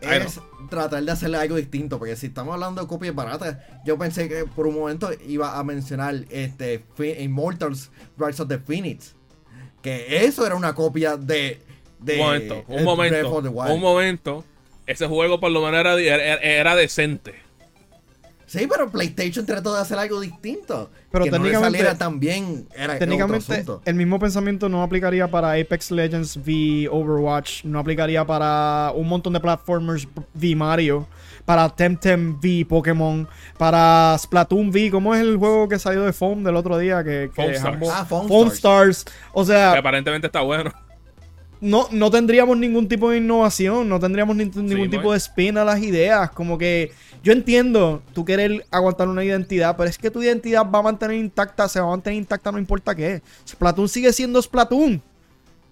Es 0.00 0.40
tratar 0.70 1.02
de 1.02 1.12
hacerle 1.12 1.36
algo 1.36 1.56
distinto. 1.56 1.98
Porque 1.98 2.16
si 2.16 2.28
estamos 2.28 2.54
hablando 2.54 2.80
de 2.80 2.86
copias 2.86 3.14
baratas, 3.14 3.58
yo 3.84 3.98
pensé 3.98 4.30
que 4.30 4.46
por 4.46 4.66
un 4.66 4.74
momento 4.78 5.10
iba 5.26 5.58
a 5.58 5.64
mencionar 5.64 6.24
este 6.30 6.82
Immortals 7.18 7.90
Rise 8.16 8.42
of 8.42 8.48
the 8.48 8.58
Phoenix. 8.58 9.14
Que 9.82 10.24
eso 10.24 10.46
era 10.46 10.54
una 10.54 10.74
copia 10.74 11.18
de. 11.18 11.60
de 11.98 12.14
un 12.14 12.18
momento, 12.18 12.64
un 12.68 12.84
momento. 12.84 13.74
Un 13.74 13.80
momento 13.80 14.44
ese 14.90 15.06
juego 15.06 15.38
por 15.38 15.52
lo 15.52 15.62
menos 15.62 15.80
era, 16.42 16.74
decente. 16.74 17.34
Sí, 18.46 18.66
pero 18.68 18.90
PlayStation 18.90 19.46
trató 19.46 19.72
de 19.72 19.80
hacer 19.80 19.96
algo 19.96 20.18
distinto. 20.18 20.90
Pero 21.12 21.26
técnicamente 21.26 21.84
no 21.84 21.96
también 21.96 22.66
era 22.74 22.98
técnicamente 22.98 23.64
el 23.84 23.94
mismo 23.94 24.18
pensamiento 24.18 24.68
no 24.68 24.82
aplicaría 24.82 25.28
para 25.28 25.52
Apex 25.52 25.92
Legends 25.92 26.36
v 26.36 26.88
Overwatch, 26.90 27.64
no 27.64 27.78
aplicaría 27.78 28.24
para 28.24 28.90
un 28.96 29.06
montón 29.06 29.34
de 29.34 29.40
platformers 29.40 30.08
v 30.34 30.56
Mario, 30.56 31.06
para 31.44 31.68
Temtem 31.68 32.40
v 32.42 32.66
Pokémon, 32.68 33.28
para 33.56 34.16
Splatoon 34.18 34.70
v, 34.72 34.90
¿cómo 34.90 35.14
es 35.14 35.20
el 35.20 35.36
juego 35.36 35.68
que 35.68 35.78
salió 35.78 36.02
de 36.02 36.12
Foam 36.12 36.42
del 36.42 36.56
otro 36.56 36.76
día 36.76 37.04
que, 37.04 37.30
que 37.32 37.52
Stars. 37.52 37.88
Ah, 37.88 38.04
Foam, 38.04 38.48
Stars. 38.48 39.04
O 39.32 39.44
sea, 39.44 39.74
aparentemente 39.74 40.26
está 40.26 40.40
bueno 40.40 40.72
no, 41.60 41.88
no 41.90 42.10
tendríamos 42.10 42.56
ningún 42.56 42.88
tipo 42.88 43.10
de 43.10 43.18
innovación, 43.18 43.88
no 43.88 44.00
tendríamos 44.00 44.34
ningún 44.36 44.90
tipo 44.90 45.12
de 45.12 45.18
spin 45.18 45.58
a 45.58 45.64
las 45.64 45.80
ideas. 45.82 46.30
Como 46.30 46.56
que 46.56 46.92
yo 47.22 47.32
entiendo 47.32 48.02
tú 48.14 48.24
querer 48.24 48.64
aguantar 48.70 49.08
una 49.08 49.22
identidad, 49.22 49.76
pero 49.76 49.88
es 49.88 49.98
que 49.98 50.10
tu 50.10 50.22
identidad 50.22 50.64
va 50.64 50.78
a 50.78 50.82
mantener 50.82 51.16
intacta, 51.16 51.68
se 51.68 51.80
va 51.80 51.86
a 51.86 51.90
mantener 51.90 52.18
intacta 52.18 52.50
no 52.50 52.58
importa 52.58 52.94
qué. 52.94 53.22
Splatoon 53.46 53.88
sigue 53.88 54.12
siendo 54.12 54.40
Splatoon. 54.40 55.02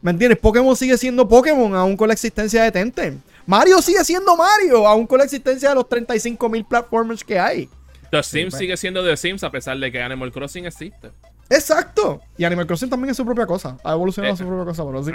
¿Me 0.00 0.10
entiendes? 0.10 0.38
Pokémon 0.38 0.76
sigue 0.76 0.96
siendo 0.96 1.26
Pokémon, 1.26 1.74
aún 1.74 1.96
con 1.96 2.08
la 2.08 2.14
existencia 2.14 2.62
de 2.62 2.70
Tenten. 2.70 3.22
Mario 3.46 3.80
sigue 3.82 4.04
siendo 4.04 4.36
Mario, 4.36 4.86
aún 4.86 5.06
con 5.06 5.18
la 5.18 5.24
existencia 5.24 5.70
de 5.70 5.74
los 5.74 5.86
35.000 5.86 6.68
platformers 6.68 7.24
que 7.24 7.38
hay. 7.38 7.68
The 8.10 8.22
Sims 8.22 8.54
sigue 8.56 8.76
siendo 8.76 9.04
The 9.04 9.16
Sims 9.16 9.42
a 9.42 9.50
pesar 9.50 9.78
de 9.78 9.90
que 9.90 10.00
Animal 10.00 10.30
Crossing 10.30 10.66
existe. 10.66 11.10
Exacto. 11.50 12.20
Y 12.36 12.44
Animal 12.44 12.66
Crossing 12.66 12.90
también 12.90 13.10
es 13.10 13.16
su 13.16 13.24
propia 13.24 13.46
cosa. 13.46 13.76
Ha 13.82 13.92
evolucionado 13.92 14.36
su 14.36 14.46
propia 14.46 14.64
cosa, 14.64 14.84
pero 14.84 15.02
sí. 15.02 15.12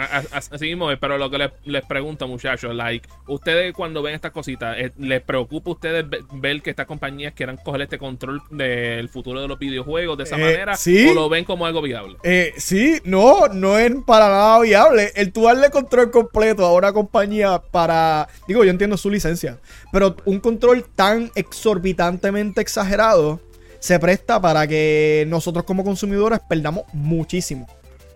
Así 0.52 0.66
mismo 0.66 0.90
pero 1.00 1.18
lo 1.18 1.30
que 1.30 1.50
les, 1.66 1.86
pregunto, 1.86 2.28
muchachos, 2.28 2.74
like, 2.74 3.08
ustedes 3.28 3.74
cuando 3.74 4.02
ven 4.02 4.16
estas 4.16 4.32
cositas, 4.32 4.76
eh, 4.78 4.92
¿les 4.98 5.22
preocupa 5.22 5.70
a 5.70 5.74
ustedes 5.74 6.06
ver 6.34 6.62
que 6.62 6.70
estas 6.70 6.86
compañías 6.86 7.34
quieran 7.34 7.58
coger 7.58 7.82
este 7.82 7.98
control 7.98 8.42
del 8.50 9.10
futuro 9.10 9.42
de 9.42 9.48
los 9.48 9.60
videojuegos 9.60 10.18
de 10.18 10.24
esa 10.24 10.38
eh, 10.38 10.40
manera? 10.40 10.76
¿sí? 10.76 11.08
¿O 11.10 11.14
lo 11.14 11.30
ven 11.30 11.46
como 11.46 11.66
algo 11.66 11.82
viable? 11.82 12.18
Eh, 12.24 12.54
sí, 12.58 13.00
no, 13.06 13.48
no 13.48 13.78
es 13.78 13.92
para 14.06 14.28
nada 14.28 14.60
viable. 14.60 15.12
El 15.16 15.32
tú 15.32 15.44
darle 15.44 15.70
control 15.70 16.12
completo 16.12 16.66
a 16.66 16.74
una 16.74 16.94
compañía 16.94 17.62
para. 17.72 18.28
Digo, 18.48 18.64
yo 18.64 18.72
entiendo 18.72 18.98
su 18.98 19.10
licencia, 19.10 19.60
pero 19.92 20.16
un 20.26 20.40
control 20.40 20.84
tan 20.96 21.32
exorbitantemente 21.36 22.62
exagerado 22.62 23.40
se 23.84 24.00
presta 24.00 24.40
para 24.40 24.66
que 24.66 25.26
nosotros 25.28 25.66
como 25.66 25.84
consumidores 25.84 26.40
perdamos 26.48 26.86
muchísimo. 26.94 27.68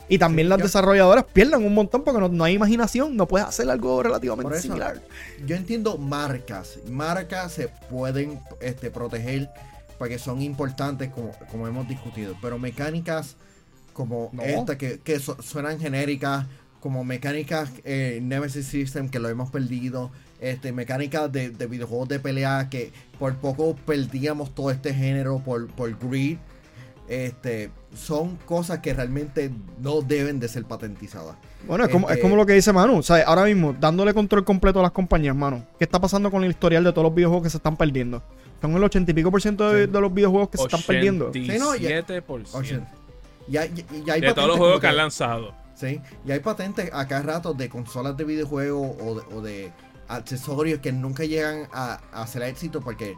Y 0.08 0.18
también 0.18 0.48
las 0.48 0.60
desarrolladoras 0.60 1.26
pierdan 1.26 1.66
un 1.66 1.74
montón 1.74 2.06
porque 2.06 2.22
no, 2.22 2.44
hay 2.46 2.54
imaginación, 2.54 3.18
no 3.18 3.28
puedes 3.28 3.46
hacer 3.50 3.70
algo 3.70 4.02
relativamente 4.02 4.62
similar. 4.62 5.02
Yo 5.46 5.58
entiendo 5.58 5.98
marcas. 5.98 6.80
Marcas 6.90 7.52
se 7.52 7.68
pueden 7.68 8.40
este, 8.62 8.92
proteger 8.92 9.50
porque 9.98 10.18
son 10.18 10.42
importantes, 10.42 11.10
como, 11.10 11.34
como 11.52 11.68
hemos 11.68 11.86
discutido. 11.86 12.38
Pero 12.42 12.58
mecánicas 12.58 13.36
como 13.92 14.32
esta 14.42 14.78
que, 14.78 15.20
suenan 15.20 15.82
genéricas, 15.82 16.46
como 16.80 17.04
mecánicas 17.04 17.72
eh, 17.84 18.20
Nemesis 18.24 18.68
System 18.68 19.10
que 19.10 19.20
lo 19.20 19.28
hemos 19.28 19.52
perdido 19.52 20.12
este, 20.40 20.72
mecánicas 20.72 21.32
de, 21.32 21.50
videojuegos 21.50 22.08
de 22.08 22.20
pelea 22.20 22.68
que 22.70 22.92
por 23.20 23.36
poco 23.36 23.76
perdíamos 23.86 24.54
todo 24.54 24.72
este 24.72 24.94
género 24.94 25.40
por, 25.40 25.68
por 25.68 25.98
greed. 25.98 26.38
Este, 27.08 27.72
son 27.96 28.36
cosas 28.46 28.80
que 28.80 28.94
realmente 28.94 29.50
no 29.82 30.02
deben 30.02 30.40
de 30.42 30.50
ser 30.50 30.66
patentizadas. 30.66 31.38
Bueno, 31.66 31.86
es, 31.86 31.90
como, 31.90 32.10
es 32.10 32.18
como 32.18 32.34
este, 32.34 32.38
lo 32.38 32.46
que 32.46 32.54
dice 32.54 32.74
Manu. 32.74 32.98
O 32.98 33.04
sea, 33.04 33.24
ahora 33.26 33.46
mismo, 33.46 33.74
dándole 33.80 34.14
control 34.14 34.44
completo 34.44 34.80
a 34.80 34.84
las 34.84 34.92
compañías, 34.92 35.36
Manu. 35.36 35.64
¿Qué 35.78 35.86
está 35.86 36.00
pasando 36.00 36.30
con 36.30 36.44
el 36.44 36.52
historial 36.52 36.84
de 36.84 36.92
todos 36.92 37.06
los 37.06 37.16
videojuegos 37.16 37.44
que 37.44 37.50
se 37.50 37.58
están 37.58 37.78
perdiendo? 37.78 38.22
Son 38.62 38.76
el 38.76 38.84
80 38.84 39.12
y 39.12 39.14
pico 39.14 39.32
por 39.32 39.42
ciento 39.42 39.72
de, 39.72 39.88
los 39.88 40.14
videojuegos 40.14 40.50
que 40.50 40.58
se 40.58 40.64
están 40.66 40.82
perdiendo. 40.82 41.32
Sí, 41.32 41.48
no, 41.58 41.76
ya, 41.76 42.02
de 42.02 42.12
todos 44.34 44.48
los 44.48 44.58
juegos 44.58 44.82
que, 44.82 44.88
han 44.88 44.98
lanzado. 44.98 45.54
Sí, 45.76 46.02
y 46.26 46.32
hay 46.32 46.40
patentes 46.40 46.90
a 46.92 47.08
cada 47.08 47.22
rato 47.22 47.54
de 47.54 47.70
consolas 47.70 48.18
de 48.18 48.24
videojuegos 48.24 48.98
o 49.32 49.42
de 49.42 49.72
accesorios 50.08 50.80
que 50.80 50.92
nunca 50.92 51.24
llegan 51.26 51.68
a, 51.74 52.00
hacer 52.12 52.44
éxito 52.44 52.82
porque 52.82 53.16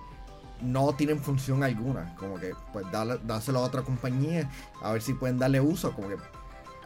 no 0.61 0.93
tienen 0.93 1.19
función 1.19 1.63
alguna. 1.63 2.15
Como 2.15 2.39
que, 2.39 2.53
pues, 2.73 2.85
dárselo 2.91 3.59
a 3.59 3.63
otra 3.63 3.81
compañía 3.81 4.49
a 4.81 4.93
ver 4.93 5.01
si 5.01 5.13
pueden 5.13 5.37
darle 5.39 5.61
uso. 5.61 5.93
Como 5.93 6.09
que, 6.09 6.17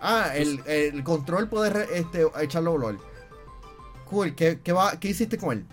ah, 0.02 0.32
el, 0.36 1.04
control 1.04 1.48
puede 1.50 1.98
este, 1.98 2.26
echarlo 2.42 2.74
olor. 2.74 3.00
Cool, 4.06 4.36
¿qué, 4.36 4.60
va, 4.72 5.00
¿qué 5.00 5.10
hiciste 5.10 5.38
con 5.38 5.58
él? 5.58 5.66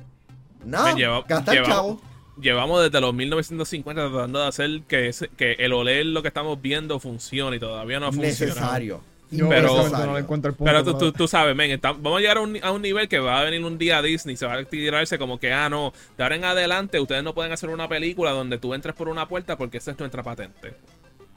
Nada, 0.64 0.95
no, 0.95 1.25
gastar 1.25 1.64
chavo. 1.64 2.01
Llevamos 2.40 2.83
desde 2.83 3.01
los 3.03 3.12
1950 3.12 4.11
tratando 4.11 4.40
de 4.40 4.47
hacer 4.47 4.83
que, 4.88 5.11
que 5.37 5.53
el 5.59 5.75
OLED 5.75 6.05
lo 6.07 6.23
que 6.23 6.29
estamos 6.29 6.61
viendo 6.61 6.99
funcione 6.99 7.57
y 7.57 7.61
todavía 7.61 8.01
no 8.01 8.07
ha 8.07 8.12
funcionado. 8.12 9.03
Necesario 9.31 10.27
pero, 10.59 10.85
tú, 10.99 11.12
tú, 11.12 11.29
sabes, 11.29 11.57
vamos 11.83 12.19
a 12.19 12.21
llegar 12.21 12.38
a 12.38 12.40
un, 12.40 12.59
a 12.62 12.73
un, 12.73 12.83
nivel 12.83 13.09
que 13.09 13.21
va 13.21 13.40
a 13.40 13.45
venir 13.45 13.64
un 13.64 13.79
día 13.79 13.99
a 13.99 14.03
Disney, 14.03 14.37
se 14.37 14.45
va 14.45 14.55
a 14.55 14.64
tirarse 14.64 15.19
como 15.19 15.38
que, 15.38 15.53
ah, 15.53 15.69
no, 15.69 15.93
de 16.16 16.23
ahora 16.25 16.37
en 16.37 16.45
adelante 16.45 16.99
ustedes 16.99 17.23
no 17.23 17.33
pueden 17.33 17.53
hacer 17.53 17.71
una 17.71 17.88
película 17.88 18.33
donde 18.33 18.59
tú 18.59 18.75
entres 18.75 18.95
por 18.95 19.09
una 19.09 19.29
puerta 19.29 19.57
porque 19.57 19.79
esa 19.79 19.93
es 19.93 19.99
nuestra 19.99 20.23
patente. 20.23 20.75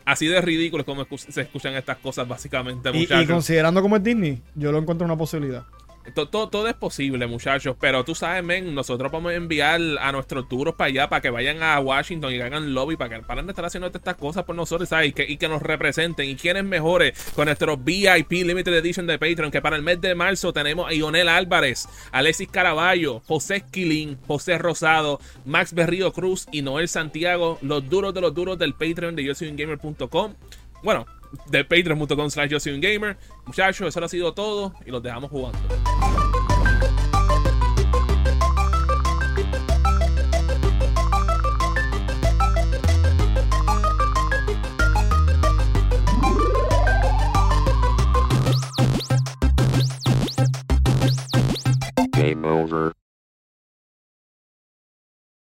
Así 0.05 0.27
de 0.27 0.41
ridículo 0.41 0.81
es 0.81 0.85
como 0.85 1.05
se 1.17 1.41
escuchan 1.41 1.75
estas 1.75 1.97
cosas, 1.97 2.27
básicamente, 2.27 2.91
muchachos. 2.91 3.23
y 3.23 3.27
considerando 3.27 3.81
como 3.81 3.95
es 3.95 4.03
Disney, 4.03 4.41
yo 4.55 4.71
lo 4.71 4.79
encuentro 4.79 5.05
una 5.05 5.17
posibilidad. 5.17 5.63
Todo, 6.13 6.49
todo, 6.49 6.67
es 6.67 6.73
posible, 6.73 7.27
muchachos. 7.27 7.77
Pero 7.79 8.03
tú 8.03 8.13
sabes, 8.13 8.43
men, 8.43 8.75
nosotros 8.75 9.09
vamos 9.11 9.31
a 9.31 9.35
enviar 9.35 9.79
a 9.99 10.11
nuestros 10.11 10.49
duros 10.49 10.75
para 10.75 10.89
allá, 10.89 11.09
para 11.09 11.21
que 11.21 11.29
vayan 11.29 11.63
a 11.63 11.79
Washington 11.79 12.33
y 12.33 12.41
hagan 12.41 12.73
lobby, 12.73 12.97
para 12.97 13.15
que 13.15 13.23
paren 13.23 13.45
de 13.45 13.51
estar 13.51 13.63
haciendo 13.65 13.87
estas 13.87 14.15
cosas 14.15 14.43
por 14.43 14.55
nosotros, 14.55 14.89
¿sabes? 14.89 15.09
Y 15.09 15.13
que, 15.13 15.23
y 15.23 15.37
que 15.37 15.47
nos 15.47 15.61
representen. 15.61 16.29
¿Y 16.29 16.35
quiénes 16.35 16.65
mejores 16.65 17.31
con 17.35 17.45
nuestros 17.45 17.81
VIP 17.83 18.31
Limited 18.31 18.73
Edition 18.73 19.07
de 19.07 19.17
Patreon? 19.17 19.49
Que 19.49 19.61
para 19.61 19.77
el 19.77 19.81
mes 19.81 20.01
de 20.01 20.13
marzo 20.13 20.51
tenemos 20.51 20.89
a 20.89 20.93
Ionel 20.93 21.29
Álvarez, 21.29 21.87
Alexis 22.11 22.49
Caraballo, 22.49 23.21
José 23.21 23.57
Esquilín, 23.57 24.17
José 24.27 24.57
Rosado, 24.57 25.19
Max 25.45 25.73
Berrío 25.73 26.11
Cruz 26.11 26.47
y 26.51 26.61
Noel 26.63 26.89
Santiago, 26.89 27.59
los 27.61 27.89
duros 27.89 28.13
de 28.13 28.21
los 28.21 28.33
duros 28.33 28.59
del 28.59 28.73
Patreon 28.73 29.15
de 29.15 29.23
YoSoyUnGamer.com. 29.23 30.33
Bueno, 30.83 31.05
de 31.47 31.63
patreon.com 31.63 32.29
slash 32.29 32.49
yo 32.49 32.59
soy 32.59 32.73
un 32.73 32.81
gamer. 32.81 33.17
Muchachos, 33.45 33.87
eso 33.87 34.03
ha 34.03 34.07
sido 34.07 34.33
todo 34.33 34.73
y 34.85 34.91
los 34.91 35.01
dejamos 35.01 35.29
jugando. 35.29 35.59
Over. 52.63 53.02